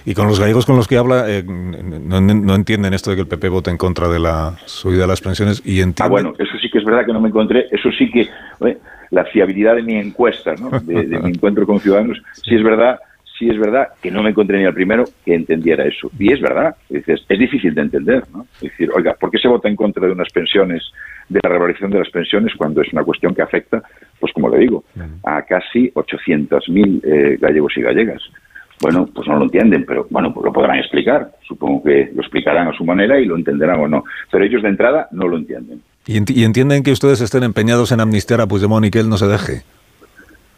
[0.05, 3.27] Y con los gallegos con los que habla, eh, no, entienden esto de que el
[3.27, 6.05] PP vote en contra de la subida de las pensiones y entienden...
[6.05, 8.27] Ah, bueno, eso sí que es verdad que no me encontré, eso sí que,
[9.11, 10.69] la fiabilidad de mi encuesta, ¿no?
[10.79, 12.99] de, mi encuentro con ciudadanos, sí es verdad
[13.37, 16.09] sí es verdad que no me encontré ni al primero que entendiera eso.
[16.17, 18.47] Y es verdad, es, es difícil de entender, ¿no?
[18.55, 20.83] Es decir, oiga, ¿por qué se vota en contra de unas pensiones,
[21.27, 23.83] de la revalorización de las pensiones, cuando es una cuestión que afecta,
[24.25, 24.83] pues como le digo,
[25.23, 28.23] a casi 800.000 eh, gallegos y gallegas?
[28.81, 31.29] Bueno, pues no lo entienden, pero bueno, pues lo podrán explicar.
[31.47, 34.03] Supongo que lo explicarán a su manera y lo entenderán o no.
[34.31, 35.79] Pero ellos de entrada no lo entienden.
[36.07, 39.27] ¿Y, entienden que ustedes estén empeñados en amnistiar a Puigdemont y que él no se
[39.27, 39.61] deje?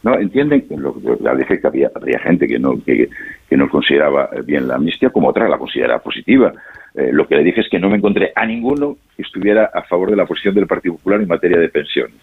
[0.03, 3.09] No, entienden, lo, ya dije que había, habría gente que no, que,
[3.51, 6.53] no consideraba bien la amnistía, como otra la considera positiva.
[6.95, 9.81] Eh, lo que le dije es que no me encontré a ninguno que estuviera a
[9.81, 12.15] favor de la posición del Partido Popular en materia de pensiones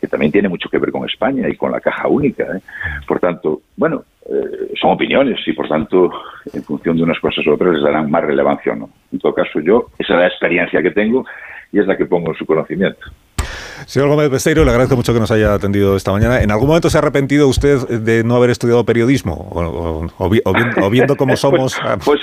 [0.00, 2.44] que también tiene mucho que ver con España y con la caja única.
[2.44, 2.60] ¿eh?
[3.06, 6.10] Por tanto, bueno, eh, son opiniones y por tanto,
[6.52, 8.90] en función de unas cosas u otras, les darán más relevancia o no.
[9.12, 11.24] En todo caso, yo, esa es la experiencia que tengo
[11.72, 13.00] y es la que pongo en su conocimiento.
[13.86, 16.42] Señor Gómez Besteiro, le agradezco mucho que nos haya atendido esta mañana.
[16.42, 19.48] ¿En algún momento se ha arrepentido usted de no haber estudiado periodismo?
[20.18, 21.80] ¿O, viendo, cómo pues, somos?
[22.04, 22.20] Pues,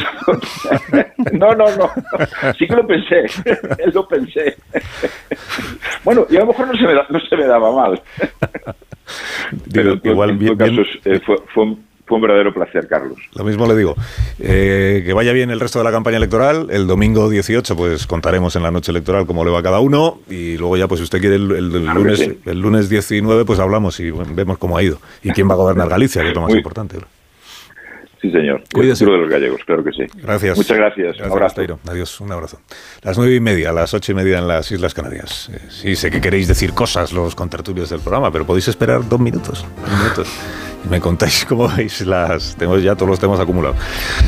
[1.33, 1.89] no, no, no.
[2.57, 3.25] Sí que lo pensé.
[3.93, 4.57] lo pensé.
[6.03, 8.01] Bueno, y a lo mejor no se me, no se me daba mal.
[9.73, 11.75] Pero igual, en bien, casos, eh, fue, fue,
[12.07, 13.19] fue un verdadero placer, Carlos.
[13.35, 13.95] Lo mismo le digo.
[14.39, 16.67] Eh, que vaya bien el resto de la campaña electoral.
[16.69, 20.19] El domingo 18, pues contaremos en la noche electoral cómo le va a cada uno.
[20.29, 24.11] Y luego ya, pues si usted quiere, el, lunes, el lunes 19, pues hablamos y
[24.11, 24.99] vemos cómo ha ido.
[25.21, 26.97] Y quién va a gobernar Galicia, que es lo más importante.
[28.21, 28.63] Sí, señor.
[28.73, 29.05] Cuídese.
[29.05, 30.03] de los gallegos, claro que sí.
[30.15, 30.57] Gracias.
[30.57, 31.19] Muchas gracias.
[31.19, 31.79] un abrazo.
[31.87, 32.61] Adiós, un abrazo.
[33.03, 35.51] Las nueve y media, las ocho y media en las Islas Canarias.
[35.53, 39.19] Eh, sí, sé que queréis decir cosas los contertulios del programa, pero podéis esperar dos
[39.19, 39.65] minutos.
[39.81, 40.27] Dos minutos
[40.89, 42.55] me contáis cómo veis las.
[42.55, 43.77] Tengo ya todos los temas acumulados.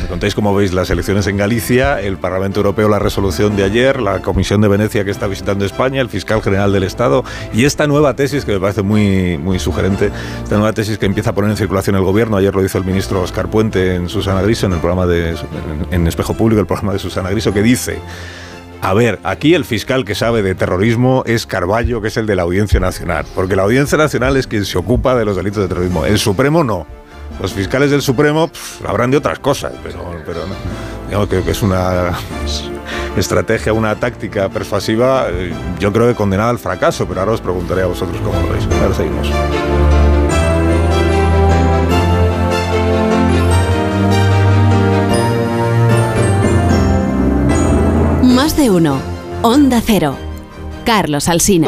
[0.02, 4.00] Me contáis cómo veis las elecciones en Galicia, el Parlamento Europeo, la resolución de ayer,
[4.00, 7.86] la Comisión de Venecia que está visitando España, el fiscal general del Estado y esta
[7.86, 10.10] nueva tesis que me parece muy, muy sugerente,
[10.42, 12.36] esta nueva tesis que empieza a poner en circulación el gobierno.
[12.36, 15.36] Ayer lo hizo el ministro Oscar Puente en Susana Griso, en el programa de.
[15.90, 17.98] en Espejo Público, el programa de Susana Griso, que dice.
[18.82, 22.34] A ver, aquí el fiscal que sabe de terrorismo es Carballo, que es el de
[22.34, 25.68] la Audiencia Nacional, porque la Audiencia Nacional es quien se ocupa de los delitos de
[25.68, 26.06] terrorismo.
[26.06, 26.86] El Supremo no.
[27.40, 28.50] Los fiscales del Supremo
[28.86, 30.40] habrán de otras cosas, pero, pero
[31.10, 31.28] no.
[31.28, 32.12] creo que es una
[33.16, 37.82] estrategia, una táctica persuasiva, eh, yo creo que condenada al fracaso, pero ahora os preguntaré
[37.82, 38.66] a vosotros cómo lo veis.
[38.82, 39.89] Ahora seguimos.
[48.60, 49.00] De uno.
[49.40, 50.16] Onda Cero.
[50.84, 51.66] Carlos Alsina.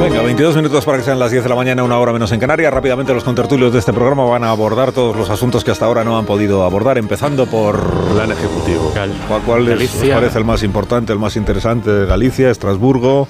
[0.00, 2.38] Venga, 22 minutos para que sean las 10 de la mañana, una hora menos en
[2.38, 2.72] Canarias.
[2.72, 6.04] Rápidamente los contertulios de este programa van a abordar todos los asuntos que hasta ahora
[6.04, 7.82] no han podido abordar, empezando por...
[8.12, 8.92] Plan ejecutivo.
[9.26, 12.06] ¿Cuál, cuál les parece el más importante, el más interesante?
[12.06, 13.26] Galicia, Estrasburgo,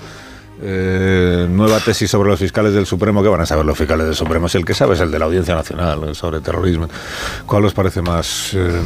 [0.63, 3.23] eh, nueva tesis sobre los fiscales del Supremo.
[3.23, 4.49] ¿Qué van a saber los fiscales del Supremo?
[4.49, 6.89] Si el que sabe es el de la Audiencia Nacional sobre terrorismo.
[7.47, 8.81] ¿Cuál os parece más, eh,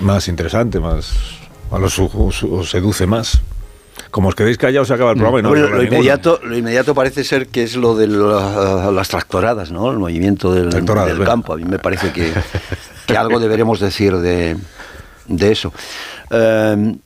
[0.00, 0.80] más interesante?
[0.80, 1.14] Más,
[1.68, 2.00] ¿Cuál os,
[2.68, 3.40] seduce más?
[4.10, 5.40] Como os quedéis callados, se acaba el programa.
[5.40, 9.90] Y no lo, inmediato, lo inmediato parece ser que es lo de las tractoradas, ¿no?
[9.90, 10.84] el movimiento del,
[11.24, 11.52] campo.
[11.52, 12.32] A mí me parece que,
[13.06, 14.56] que algo deberemos decir de,
[15.28, 15.72] de eso.
[16.30, 16.96] Eh,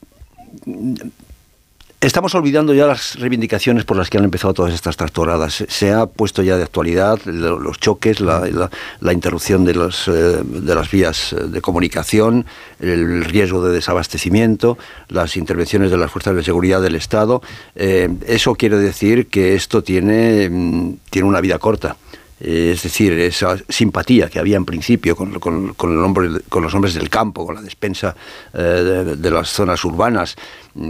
[2.03, 5.67] Estamos olvidando ya las reivindicaciones por las que han empezado todas estas tractoradas.
[5.69, 8.71] Se ha puesto ya de actualidad los choques, la,
[9.13, 12.47] interrupción de, eh, de las vías eh, de comunicación,
[12.81, 14.79] el riesgo de desabastecimiento,
[15.09, 17.43] las intervenciones de las fuerzas de seguridad del Estado.
[17.77, 21.97] Eh, eso quiere decir que esto tiene, mm, tiene una vida corta.
[22.41, 26.95] Eh, es decir, esa simpatía que había en principio con, el hombre, con los hombres
[26.95, 28.15] del campo, con la despensa
[28.53, 30.37] de, de, las zonas urbanas,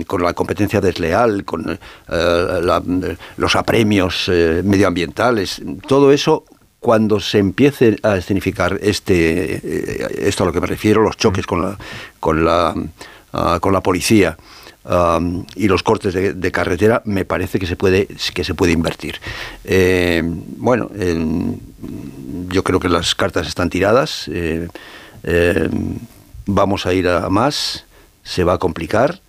[0.07, 1.78] con la competencia desleal, con
[2.09, 2.82] la,
[3.36, 6.44] los apremios medioambientales, todo eso
[6.80, 11.62] cuando se empiece a escenificar este, esto a lo que me refiero, los choques con
[11.62, 11.76] la,
[12.18, 12.74] con la,
[13.32, 14.36] uh, con la policía,
[14.83, 19.20] Um, y los cortes de, carretera me parece que se puede que se puede invertir.
[19.64, 20.91] Eh, bueno
[22.49, 24.68] yo creo que las cartas están tiradas eh,
[25.24, 25.68] eh,
[26.47, 27.85] vamos a ir a más
[28.22, 29.20] se va a complicar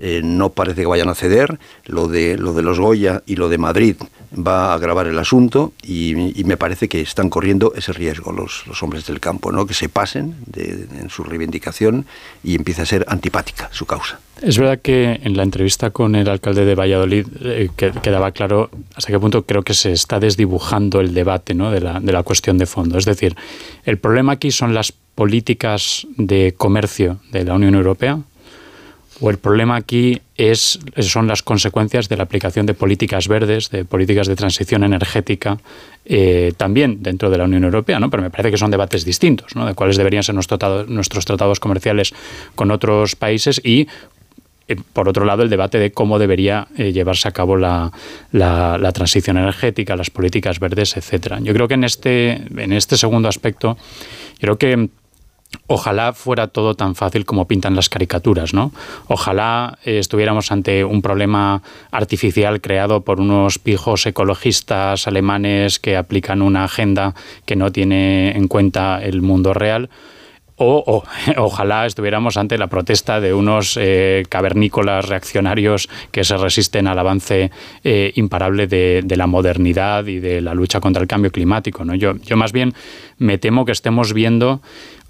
[0.00, 3.58] no parece que vayan a ceder lo de lo de los Goya y lo de
[3.58, 3.96] Madrid
[4.36, 8.82] va a agravar el asunto y, me parece que están corriendo ese riesgo los, los
[8.82, 9.66] hombres del campo, ¿no?
[9.66, 12.06] que se pasen en su reivindicación
[12.42, 14.18] y empiece a ser antipática su causa.
[14.40, 19.12] Es verdad que en la entrevista con el alcalde de Valladolid eh, quedaba claro hasta
[19.12, 21.70] qué punto creo que se está desdibujando el debate ¿no?
[21.70, 22.98] de, la, de la cuestión de fondo.
[22.98, 23.36] Es decir,
[23.84, 28.20] el problema aquí son las políticas de comercio de la Unión Europea,
[29.20, 33.84] o el problema aquí es, son las consecuencias de la aplicación de políticas verdes, de
[33.84, 35.58] políticas de transición energética,
[36.04, 38.10] eh, también dentro de la Unión Europea, ¿no?
[38.10, 39.66] Pero me parece que son debates distintos, ¿no?
[39.66, 42.14] De cuáles deberían ser nuestros tratados, comerciales
[42.54, 43.88] con otros países y
[44.68, 47.90] eh, por otro lado, el debate de cómo debería eh, llevarse a cabo la,
[48.32, 51.40] la, transición energética, las políticas verdes, etcétera.
[51.40, 53.76] Yo creo que en este, en este segundo aspecto,
[54.38, 54.90] creo que
[55.66, 58.72] Ojalá fuera todo tan fácil como pintan las caricaturas, ¿no?
[59.06, 66.42] Ojalá eh, estuviéramos ante un problema artificial creado por unos pijos ecologistas alemanes que aplican
[66.42, 69.90] una agenda que no tiene en cuenta el mundo real.
[70.60, 71.04] O,
[71.36, 77.50] ojalá estuviéramos ante la protesta de unos eh, cavernícolas reaccionarios que se resisten al avance
[77.84, 81.84] eh, imparable de, la modernidad y de la lucha contra el cambio climático.
[81.84, 81.94] ¿no?
[81.94, 82.74] Yo, yo más bien
[83.18, 84.60] me temo que estemos viendo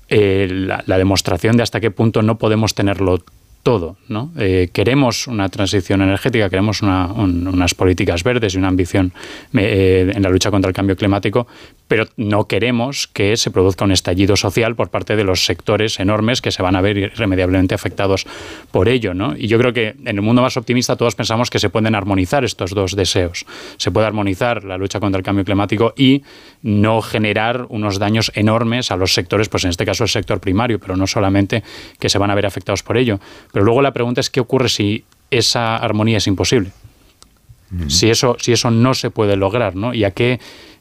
[0.09, 3.23] eh, la, demostración de hasta qué punto no podemos tenerlo
[3.63, 3.97] todo.
[4.09, 4.33] ¿no?
[4.39, 9.13] Eh, queremos una transición energética, queremos unas políticas verdes y una ambición
[9.53, 11.47] eh, en la lucha contra el cambio climático,
[11.89, 16.43] pero no queremos que se produzca un estallido social por parte de los sectores enormes
[16.43, 18.27] que se van a ver irremediablemente afectados
[18.71, 19.15] por ello.
[19.15, 19.35] ¿no?
[19.37, 22.45] Y yo creo que en el mundo más optimista todos pensamos que se pueden armonizar
[22.45, 23.47] estos dos deseos.
[23.79, 26.23] Se puede armonizar la lucha contra el cambio climático y
[26.63, 30.79] no generar unos daños enormes a los sectores, pues en este caso el sector primario,
[30.79, 31.63] pero no solamente
[31.99, 33.19] que se van a ver afectados por ello.
[33.53, 36.71] Pero luego la pregunta es qué ocurre si esa armonía es imposible.
[37.89, 39.93] Si eso, si eso no se puede lograr, ¿no?
[39.93, 40.41] Y a qué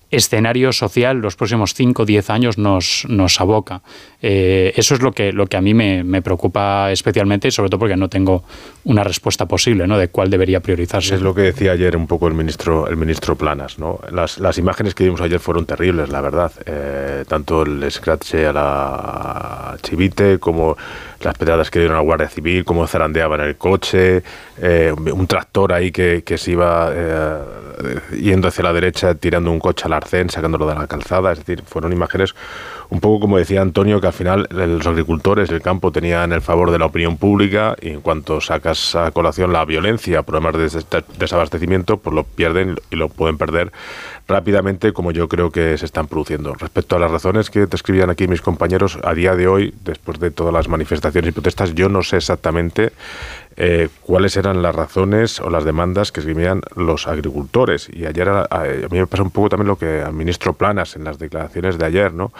[0.10, 3.82] escenario social los próximos 5 o 10 años nos, nos aboca.
[4.22, 7.80] Eh, eso es lo que, lo que a mí me, me, preocupa especialmente, sobre todo
[7.80, 8.44] porque no tengo
[8.86, 9.98] una respuesta posible ¿no?
[9.98, 11.16] de cuál debería priorizarse.
[11.16, 13.78] Es lo que decía ayer un poco el ministro, el ministro Planas.
[13.78, 14.00] ¿no?
[14.12, 16.52] Las, las imágenes que vimos ayer fueron terribles, la verdad.
[16.66, 20.78] Eh, tanto el scratch a la Chivite como
[21.20, 24.24] las pedradas que dieron a la Guardia Civil, cómo zarandeaban el coche,
[24.62, 26.94] eh, un tractor ahí que, que se iba
[28.12, 31.32] yendo hacia la derecha, tirando un coche al arcén, sacándolo de la calzada.
[31.32, 32.36] Es decir, fueron imágenes
[32.90, 36.72] un poco como decía Antonio, que al final los agricultores del campo tenían el favor
[36.72, 40.84] de la opinión pública y en cuanto sacas a colación la violencia, problemas de
[41.18, 43.72] desabastecimiento, pues lo pierden y lo pueden perder
[44.28, 46.54] rápidamente como yo creo que se están produciendo.
[46.54, 50.20] Respecto a las razones que te escribían aquí mis compañeros, a día de hoy, después
[50.20, 52.92] de todas las manifestaciones y protestas, yo no sé exactamente
[53.58, 57.90] eh, cuáles eran las razones o las demandas que escribían los agricultores.
[57.92, 60.96] Y ayer a, a mí me pasa un poco también lo que al ministro Planas
[60.96, 62.32] en las declaraciones de ayer, ¿no?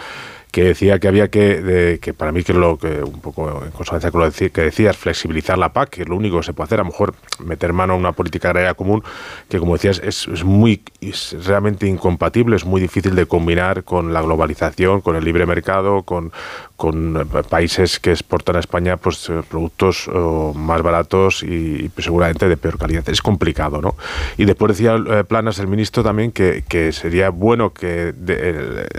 [0.50, 4.10] que decía que había que, que para mí que lo que un poco en consonancia
[4.10, 6.80] con lo que decías, flexibilizar la PAC, que es lo único que se puede hacer,
[6.80, 7.14] a lo mejor
[7.44, 9.02] meter mano a una política agraria común,
[9.48, 14.14] que como decías es, es muy es realmente incompatible, es muy difícil de combinar con
[14.14, 16.32] la globalización, con el libre mercado, con,
[16.78, 22.04] con eh, países que exportan a España pues eh, productos oh, más baratos y, pues,
[22.04, 23.06] seguramente de peor calidad.
[23.08, 23.96] Es complicado, ¿no?
[24.36, 28.14] Y después decía eh, Planas, el ministro, también que, que sería bueno que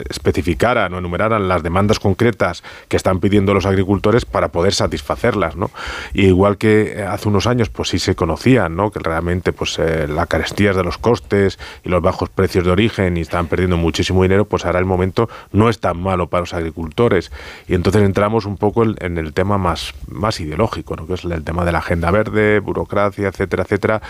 [0.09, 5.71] especificaran o enumeraran las demandas concretas que están pidiendo los agricultores para poder satisfacerlas, ¿no?
[6.13, 8.91] Y igual que hace unos años, pues sí se conocían, ¿no?
[8.91, 13.21] Que realmente pues la carestía de los costes y los bajos precios de origen y
[13.21, 17.32] están perdiendo muchísimo dinero, pues ahora el momento no es tan malo para los agricultores
[17.70, 21.05] y entonces entramos un poco en el tema más, más ideológico, ¿no?
[21.05, 24.01] que es el tema de la agenda verde, burocracia, etcétera, etcétera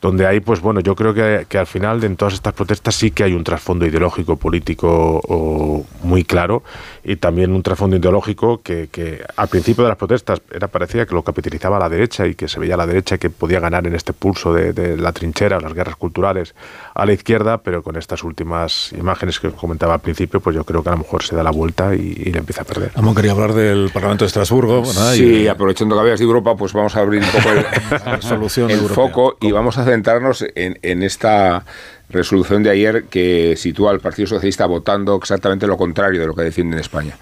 [0.00, 3.10] donde hay, pues bueno, yo creo que, al final de en todas estas protestas sí
[3.10, 6.62] que hay un trasfondo ideológico, político muy claro
[7.04, 11.14] y también un trasfondo ideológico que, que, al principio de las protestas era parecía que
[11.14, 13.94] lo capitalizaba la derecha y que se veía a la derecha que podía ganar en
[13.94, 16.54] este pulso de, de la trinchera, las guerras culturales
[16.94, 20.82] a la izquierda, pero con estas últimas imágenes que comentaba al principio, pues yo creo
[20.82, 22.92] que a lo mejor se da la vuelta y, y le empieza a perder.
[22.94, 24.84] Ramón quería hablar del Parlamento de Estrasburgo.
[24.84, 28.70] Sí, Y- aprovechando que habías de Europa, pues vamos a abrir un poco el, solución
[28.70, 31.64] el foco y vamos a centrarnos en, en esta
[32.08, 36.42] resolución de ayer que sitúa al Partido Socialista votando exactamente lo contrario de lo que
[36.42, 37.16] defiende en España,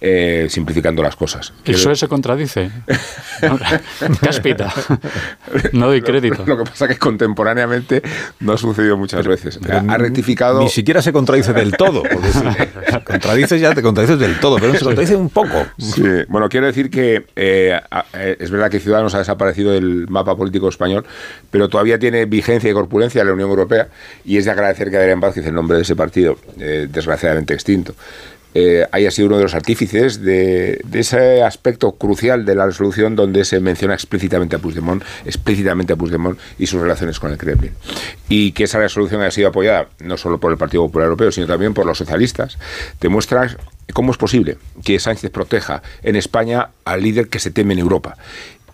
[0.00, 1.52] eh, simplificando las cosas.
[1.64, 2.70] ¿El PSOE se contradice?
[4.20, 4.72] Cáspita.
[5.72, 6.44] No doy crédito.
[6.46, 8.02] Lo, lo que pasa es que contemporáneamente
[8.40, 9.58] no ha sucedido muchas veces.
[9.62, 10.60] pero ha, rectificado...
[10.60, 12.02] Ni siquiera se contradice del todo.
[12.02, 15.66] Porque si te contradices ya te contradices del todo, pero se contradice un poco.
[15.78, 17.78] Sí, bueno, quiero decir que eh,
[18.14, 21.04] eh, es verdad que Ciudadanos ha desaparecido del mapa político español,
[21.50, 23.88] pero todavía tiene vigencia y corpulencia en la Unión Europea
[24.24, 27.94] y es de agradecer que Adrián Vázquez, el nombre de ese partido, eh, desgraciadamente extinto,
[28.54, 33.44] eh, haya sido uno de los artífices de, ese aspecto crucial de la resolución donde
[33.44, 37.72] se menciona explícitamente a Puigdemont, explícitamente a Puigdemont y sus relaciones con el Kremlin.
[38.28, 41.46] Y que esa resolución haya sido apoyada no solo por el Partido Popular Europeo, sino
[41.46, 42.58] también por los socialistas,
[43.00, 43.56] demuestra
[43.92, 48.16] cómo es posible que Sánchez proteja en España al líder que se teme en Europa.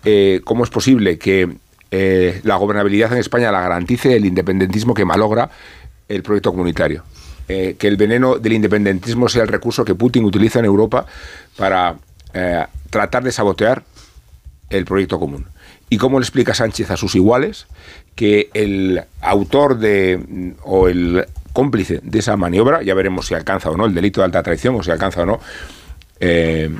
[0.04, 1.56] Eh, ¿Cómo es posible que
[1.90, 5.50] eh, la gobernabilidad en España la garantice el independentismo que malogra
[6.08, 7.02] el proyecto comunitario?
[7.48, 11.06] Eh, que el veneno del independentismo sea el recurso que Putin utiliza en Europa
[11.56, 11.94] para
[12.34, 13.84] eh, tratar de sabotear
[14.68, 15.46] el proyecto común.
[15.88, 17.68] ¿Y cómo le explica Sánchez a sus iguales
[18.16, 23.70] que el autor de mm, o el cómplice de esa maniobra, ya veremos si alcanza
[23.70, 25.40] o no el delito de alta traición o si alcanza o no
[26.20, 26.70] eh,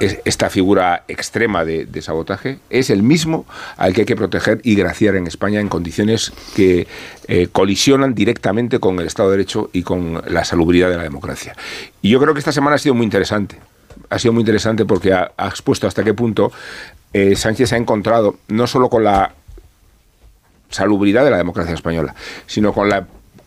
[0.00, 3.46] esta figura extrema de, sabotaje, es el mismo
[3.76, 6.86] al que hay que proteger y graciar en España en condiciones que
[7.28, 11.54] eh, colisionan directamente con el Estado de Derecho y con la salubridad de la democracia.
[12.02, 13.58] Y yo creo que esta semana ha sido muy interesante.
[14.10, 16.52] Ha sido muy interesante porque ha, ha expuesto hasta qué punto
[17.12, 19.32] eh, Sánchez se ha encontrado no solo con la
[20.68, 22.14] salubridad de la democracia española,
[22.46, 23.06] sino con la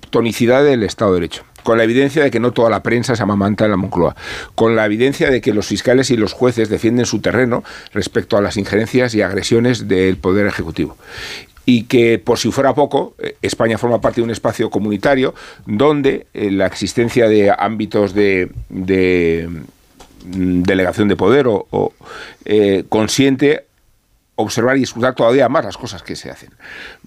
[0.10, 3.24] tonicidad del Estado de Derecho, con la evidencia de que no toda la prensa se
[3.24, 4.16] amamanta en la Moncloa,
[4.56, 8.42] con la evidencia de que los fiscales y los jueces defienden su terreno respecto a
[8.42, 10.98] las injerencias y agresiones del Poder Ejecutivo.
[11.66, 15.36] Y que, por si fuera poco, eh, España forma parte de un espacio comunitario
[15.68, 19.48] donde eh, la existencia de ámbitos de, de,
[20.26, 21.94] mm, delegación de poder o,
[22.46, 23.66] eh, consiente
[24.42, 26.50] observar y escuchar todavía más las cosas que se hacen.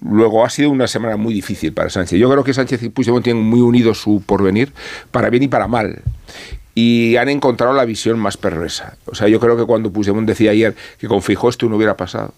[0.01, 2.19] Luego ha sido una semana muy difícil para Sánchez.
[2.19, 4.71] Yo creo que Sánchez y Puigdemont tienen muy unido su porvenir,
[5.11, 6.01] para bien y para mal.
[6.75, 8.97] Y han encontrado la visión más perversa.
[9.05, 11.95] O sea, yo creo que cuando Puigdemont decía ayer que con Feijóo esto no hubiera
[11.95, 12.33] pasado,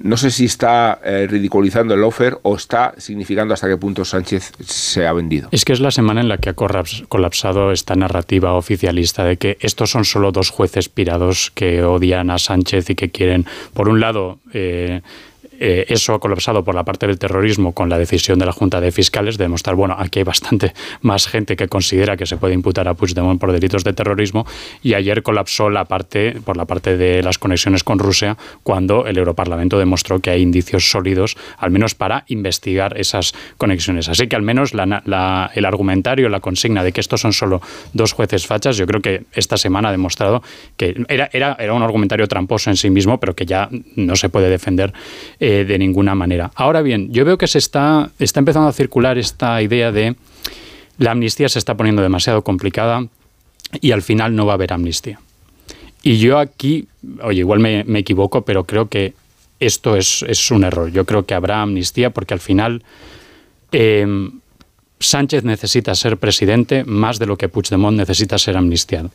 [0.00, 4.52] no sé si está eh, ridiculizando el offer o está significando hasta qué punto Sánchez
[4.64, 5.48] se ha vendido.
[5.50, 9.58] Es que es la semana en la que ha colapsado esta narrativa oficialista de que
[9.60, 14.00] estos son solo dos jueces pirados que odian a Sánchez y que quieren, por un
[14.00, 15.02] lado, eh,
[15.60, 18.80] eh, eso ha colapsado por la parte del terrorismo con la decisión de la Junta
[18.80, 22.54] de Fiscales de demostrar, bueno, aquí hay bastante más gente que considera que se puede
[22.54, 24.46] imputar a Puigdemont por delitos de terrorismo
[24.82, 29.18] y ayer colapsó la parte por la parte de las conexiones con Rusia cuando el
[29.18, 34.08] Europarlamento demostró que hay indicios sólidos, al menos para investigar esas conexiones.
[34.08, 37.60] Así que al menos el argumentario, la consigna de que estos son solo
[37.92, 40.42] dos jueces fachas, yo creo que esta semana ha demostrado
[40.76, 44.28] que era, era, era un argumentario tramposo en sí mismo, pero que ya no se
[44.28, 44.92] puede defender
[45.40, 46.50] eh, de ninguna manera.
[46.54, 50.16] Ahora bien, yo veo que se está, está empezando a circular esta idea de
[50.98, 53.06] la amnistía se está poniendo demasiado complicada
[53.80, 55.20] y al final no va a haber amnistía.
[56.02, 56.88] Y yo aquí,
[57.22, 59.14] oye, igual me, equivoco, pero creo que
[59.60, 60.90] esto es, es un error.
[60.90, 62.82] Yo creo que habrá amnistía porque al final
[63.72, 64.30] eh,
[64.98, 69.10] Sánchez necesita ser presidente más de lo que Puigdemont necesita ser amnistiado.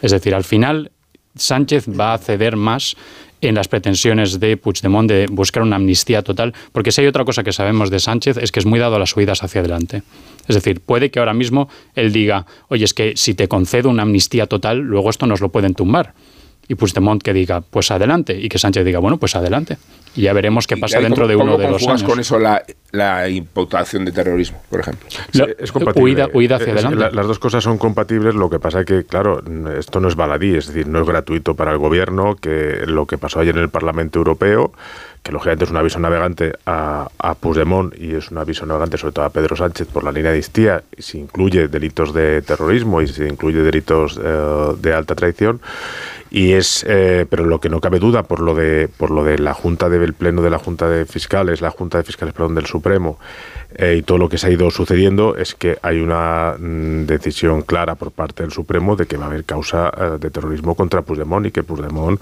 [0.00, 0.90] Es decir, al final
[1.36, 2.96] Sánchez va a ceder más
[3.40, 7.42] en las pretensiones de Puigdemont de buscar una amnistía total, porque si hay otra cosa
[7.42, 10.02] que sabemos de Sánchez es que es muy dado a las subidas hacia adelante.
[10.46, 14.02] Es decir, puede que ahora mismo él diga, oye, es que si te concedo una
[14.02, 16.12] amnistía total, luego esto nos lo pueden tumbar.
[16.68, 19.78] Y Puigdemont que diga, pues adelante, y que Sánchez diga, bueno, pues adelante.
[20.14, 22.02] Y ya veremos qué pasa ¿Y ahí dentro de uno de conjugas años.
[22.02, 22.62] con eso la,
[22.92, 25.08] la imputación de terrorismo, por ejemplo?
[25.34, 26.02] Lo- es compatible.
[26.04, 26.96] huida- huida hacia Es adelante.
[26.98, 29.42] la- las dos cosas son compatibles, lo que pasa es que, claro,
[29.78, 33.18] esto no es baladí, es decir, no es gratuito para el gobierno, que lo que
[33.18, 34.72] pasó ayer en el Parlamento Europeo,
[35.22, 39.12] que lógicamente es un aviso navegante a, a Puigdemont y es un aviso navegante sobre
[39.12, 43.02] todo a Pedro Sánchez por la línea de Istía, y se incluye delitos de terrorismo
[43.02, 45.60] y se incluye delitos eh, de alta traición.
[46.32, 49.36] y es eh, pero lo que no cabe duda por lo de por lo de
[49.40, 52.66] la junta del pleno de la junta de fiscales la junta de fiscales perdón del
[52.66, 52.79] supremo
[53.76, 57.62] eh, y todo lo que se ha ido sucediendo es que hay una mm, decisión
[57.62, 61.02] clara por parte del Supremo de que va a haber causa eh, de terrorismo contra
[61.02, 62.20] Puigdemont y que Puigdemont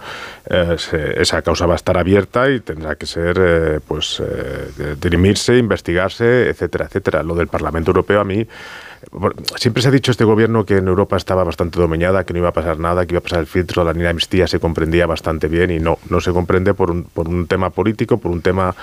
[0.50, 0.76] eh,
[1.16, 4.22] esa causa va a estar abierta y tendrá que ser pues
[5.00, 7.22] dirimirse, investigarse, etcétera, etcétera.
[7.22, 8.46] Lo del Parlamento Europeo a mí
[9.56, 12.48] Siempre se ha dicho este gobierno que en Europa estaba bastante dominada, que no iba
[12.48, 15.48] a pasar nada, que iba a pasar el filtro, la de amnistía se comprendía bastante
[15.48, 18.74] bien y no, no se comprende por un, por un tema político, por un tema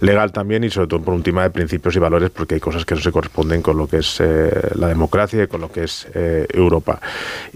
[0.00, 2.84] legal también y sobre todo por un tema de principios y valores porque hay cosas
[2.84, 5.84] que no se corresponden con lo que es eh, la democracia y con lo que
[5.84, 7.00] es eh, Europa.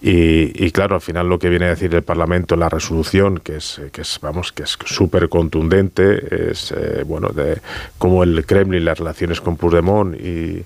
[0.00, 3.80] Y, claro, al final lo que viene a decir el Parlamento, la resolución, que es,
[3.92, 7.58] que es vamos, que es súper contundente, es eh, bueno, de
[7.98, 10.64] cómo el Kremlin, las relaciones con Puigdemont y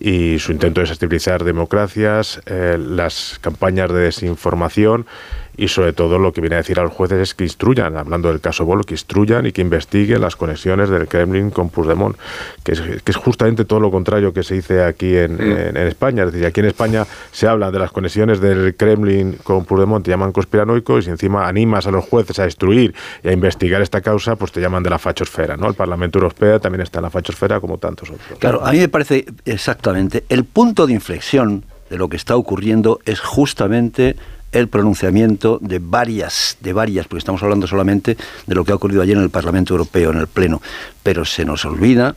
[0.00, 5.06] y su intento de desestabilizar democracias, eh, las campañas de desinformación
[5.58, 8.28] y sobre todo lo que viene a decir a los jueces es que instruyan, hablando
[8.28, 12.16] del caso Bolo, que instruyan y que investiguen las conexiones del Kremlin con Puigdemont,
[12.62, 15.76] que es, que es justamente todo lo contrario que se dice aquí en, mm.
[15.88, 16.22] España.
[16.22, 20.12] Es decir, aquí en España se habla de las conexiones del Kremlin con Puigdemont, te
[20.12, 22.94] llaman conspiranoico y si encima animas a los jueces a destruir
[23.24, 25.56] y a investigar esta causa, pues te llaman de la fachosfera.
[25.56, 25.66] ¿no?
[25.66, 28.38] El Parlamento Europeo también está en la fachosfera como tantos otros.
[28.38, 33.00] Claro, a mí me parece exactamente el punto de inflexión de lo que está ocurriendo
[33.04, 34.16] es justamente
[34.52, 38.16] el pronunciamiento de varias, de varias, porque estamos hablando solamente
[38.46, 40.62] de lo que ha ocurrido ayer en el Parlamento Europeo, en el Pleno,
[41.02, 42.16] pero se nos olvida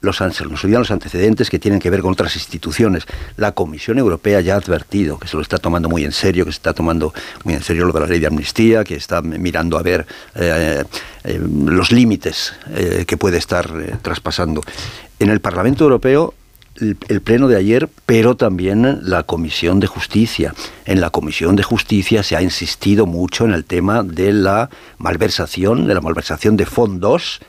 [0.00, 3.04] los, nos olvidan los antecedentes que tienen que ver con otras instituciones.
[3.36, 6.52] La Comisión Europea ya ha advertido que se lo está tomando muy en serio, que
[6.52, 7.12] se está tomando
[7.44, 10.06] muy en serio lo de la ley de amnistía, que está mirando a ver
[10.36, 10.84] eh,
[11.24, 13.68] eh, los límites eh, que puede estar
[14.02, 14.62] traspasando.
[15.18, 16.34] En el Parlamento Europeo
[16.80, 20.54] el, pleno de ayer, pero también la Comisión de Justicia.
[20.84, 25.86] En la Comisión de Justicia se ha insistido mucho en el tema de la malversación,
[25.86, 27.40] de la malversación de fondos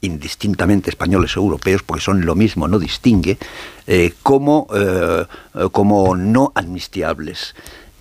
[0.00, 3.38] indistintamente españoles o europeos, porque son lo mismo, no distingue,
[3.86, 5.24] eh, como, eh,
[5.72, 7.54] como no amnistiables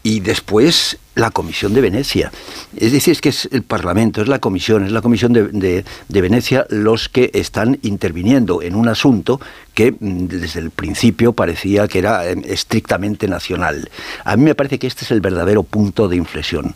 [0.04, 2.32] y después la Comisión de Venecia.
[2.76, 6.66] Es decir, es que es el Parlamento, es la Comisión, es la Comisión de, Venecia
[6.70, 9.40] los que están interviniendo en un asunto
[9.74, 13.90] que mm, desde el principio parecía que era em, estrictamente nacional.
[14.24, 16.74] A mí me parece que este es el verdadero punto de inflexión.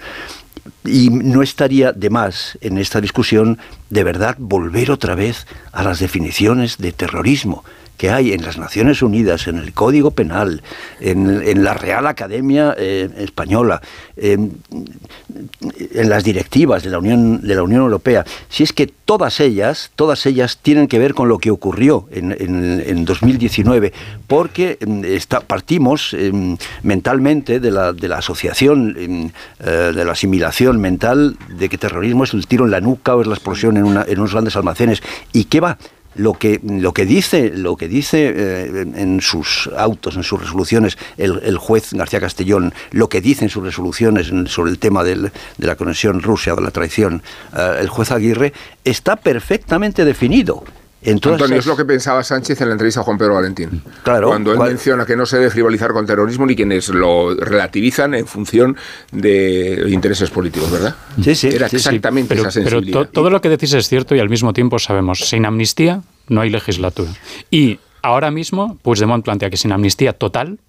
[0.85, 3.57] Y no estaría de más en esta discusión
[3.89, 7.63] de verdad volver otra vez a las definiciones de terrorismo
[7.97, 10.61] que hay en las Naciones Unidas, en el Código Penal,
[10.99, 13.81] en, la Real Academia eh, Española,
[14.15, 19.91] en las directivas de la, Unión, de la Unión Europea, si es que todas ellas,
[19.95, 23.93] todas ellas tienen que ver con lo que ocurrió en, en, 2019,
[24.27, 25.03] porque mm,
[25.47, 29.29] partimos em, mentalmente de la, de la asociación, em,
[29.59, 33.21] eh, de la asimilación mental de que terrorismo es el tiro en la nuca o
[33.21, 35.01] es la explosión en, una, en unos grandes almacenes.
[35.31, 35.77] ¿Y qué va?
[36.17, 40.97] Lo que, lo que dice, lo que dice eh, en sus autos, en sus resoluciones,
[41.17, 45.75] el, juez García Castellón, lo que dice en sus resoluciones sobre el tema de la
[45.75, 47.21] conexión Rusia, de la traición,
[47.55, 48.53] eh, el juez Aguirre,
[48.83, 50.63] está perfectamente definido.
[51.11, 53.81] Antonio, es lo que pensaba Sánchez en la entrevista a Juan Pedro Valentín.
[54.03, 58.13] Claro, cuando él menciona que no se debe frivolizar con terrorismo ni quienes lo relativizan
[58.13, 58.75] en función
[59.11, 60.95] de intereses políticos, ¿verdad?
[61.21, 61.47] Sí, sí.
[61.47, 62.99] Era exactamente pero, esa sensibilidad.
[62.99, 66.41] Pero todo lo que decís es cierto y al mismo tiempo sabemos, sin amnistía no
[66.41, 67.11] hay legislatura.
[67.49, 70.59] Y ahora mismo Puigdemont plantea que sin amnistía total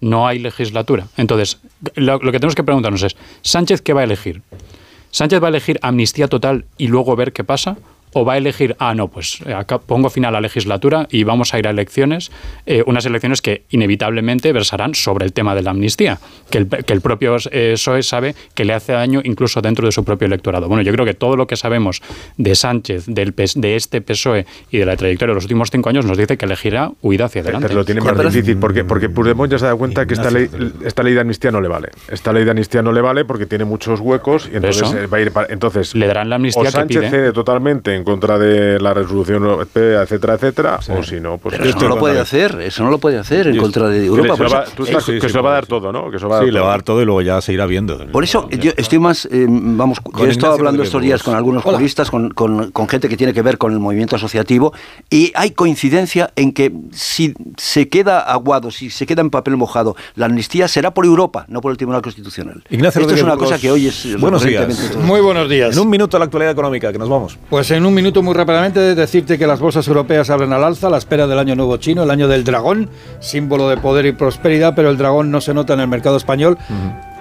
[0.00, 1.06] no hay legislatura.
[1.16, 1.58] Entonces,
[1.94, 4.42] lo, lo que tenemos que preguntarnos es, ¿Sánchez qué va a elegir?
[5.10, 7.76] ¿Sánchez va a elegir amnistía total y luego ver qué pasa?
[8.18, 11.24] O va a elegir, ah, no, pues eh, acá pongo final a la legislatura y
[11.24, 12.32] vamos a ir a elecciones,
[12.64, 16.18] eh, unas elecciones que inevitablemente versarán sobre el tema de la amnistía,
[16.50, 19.92] que el, que el propio eh, PSOE sabe que le hace daño incluso dentro de
[19.92, 20.66] su propio electorado.
[20.66, 22.00] Bueno, yo creo que todo lo que sabemos
[22.38, 26.06] de Sánchez, del, de este PSOE y de la trayectoria de los últimos cinco años
[26.06, 27.68] nos dice que elegirá huida hacia adelante.
[27.68, 30.48] Pero lo tiene más difícil porque, porque Puigdemont ya se da cuenta que esta ley,
[30.86, 31.90] esta ley de amnistía no le vale.
[32.08, 35.20] Esta ley de amnistía no le vale porque tiene muchos huecos y entonces va a
[35.20, 38.94] ir entonces le darán la amnistía o Sánchez que cede totalmente en contra de la
[38.94, 41.58] resolución europea, etcétera, etcétera, o si no, pues...
[41.58, 44.64] eso no lo puede hacer, eso no lo puede hacer en contra de Europa.
[44.76, 46.08] que se lo va a dar todo, ¿no?
[46.08, 47.52] Que se va a dar sí, le va a dar todo y luego ya se
[47.52, 47.98] irá viendo.
[48.12, 51.64] Por eso yo estoy más, eh, vamos, yo he estado hablando estos días con algunos
[51.64, 54.72] juristas, con, con, con, gente que tiene que ver con el movimiento asociativo,
[55.10, 59.96] y hay coincidencia en que si se queda aguado, si se queda en papel mojado,
[60.14, 62.62] la amnistía será por Europa, no por el Tribunal Constitucional.
[62.70, 64.16] Ignacio Esto es una cosa que hoy es...
[64.20, 64.94] Buenos días.
[64.96, 65.74] Muy buenos días.
[65.74, 67.36] En un minuto la actualidad económica, que nos vamos.
[67.50, 70.90] Pues en un minuto muy rápidamente decirte que las bolsas europeas abren al alza a
[70.90, 72.90] la espera del año nuevo chino, el año del dragón,
[73.20, 76.58] símbolo de poder y prosperidad, pero el dragón no se nota en el mercado español.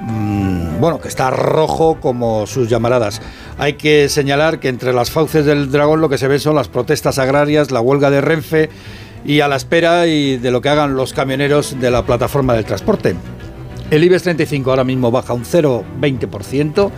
[0.02, 3.22] mm, bueno, que está rojo como sus llamaradas.
[3.58, 6.68] Hay que señalar que entre las fauces del dragón lo que se ve son las
[6.68, 8.70] protestas agrarias, la huelga de Renfe
[9.24, 12.66] y a la espera y de lo que hagan los camioneros de la plataforma del
[12.66, 13.16] transporte.
[13.90, 16.92] El IBEX 35 ahora mismo baja un 0,20%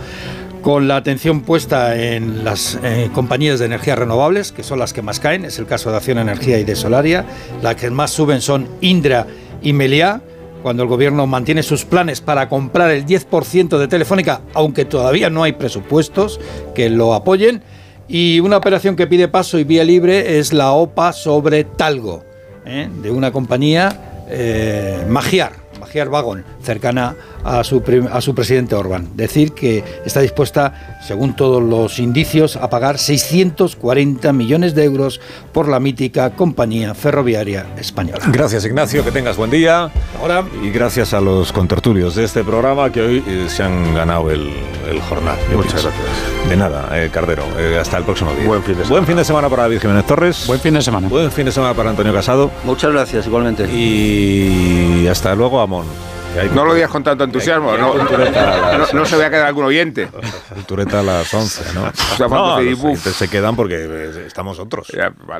[0.62, 5.02] con la atención puesta en las eh, compañías de energías renovables, que son las que
[5.02, 7.24] más caen, es el caso de Acción Energía y de Solaria.
[7.62, 9.26] Las que más suben son Indra
[9.62, 10.20] y Meliá,
[10.62, 15.42] cuando el gobierno mantiene sus planes para comprar el 10% de Telefónica, aunque todavía no
[15.42, 16.40] hay presupuestos
[16.74, 17.62] que lo apoyen.
[18.08, 22.24] Y una operación que pide paso y vía libre es la OPA sobre Talgo,
[22.64, 22.88] ¿eh?
[23.02, 29.08] de una compañía eh, Magiar, Magiar Wagon, cercana a su, a su presidente Orbán.
[29.14, 35.20] Decir que está dispuesta, según todos los indicios, a pagar 640 millones de euros
[35.52, 38.24] por la mítica compañía ferroviaria española.
[38.28, 39.90] Gracias Ignacio, que tengas buen día.
[40.20, 40.44] Ahora.
[40.62, 44.50] Y gracias a los contertulios de este programa que hoy eh, se han ganado el,
[44.88, 45.36] el jornal.
[45.54, 46.48] Muchas gracias.
[46.48, 47.44] De nada, eh, Cardero.
[47.58, 48.46] Eh, hasta el próximo día.
[48.46, 48.90] Buen fin de semana.
[48.90, 50.44] Buen fin de semana para David Jiménez Torres.
[50.46, 51.08] Buen fin de semana.
[51.08, 52.50] Buen fin de semana para Antonio Casado.
[52.64, 53.64] Muchas gracias, igualmente.
[53.72, 55.86] Y hasta luego, Amón.
[56.54, 60.08] No lo digas con tanto entusiasmo, no, no, no se vea a quedar algún oyente.
[60.54, 61.84] Cultureta a las 11, ¿no?
[62.12, 62.56] O sea, no,
[62.96, 64.88] se- se quedan porque eh, estamos otros.
[64.88, 65.36] Ya, vale.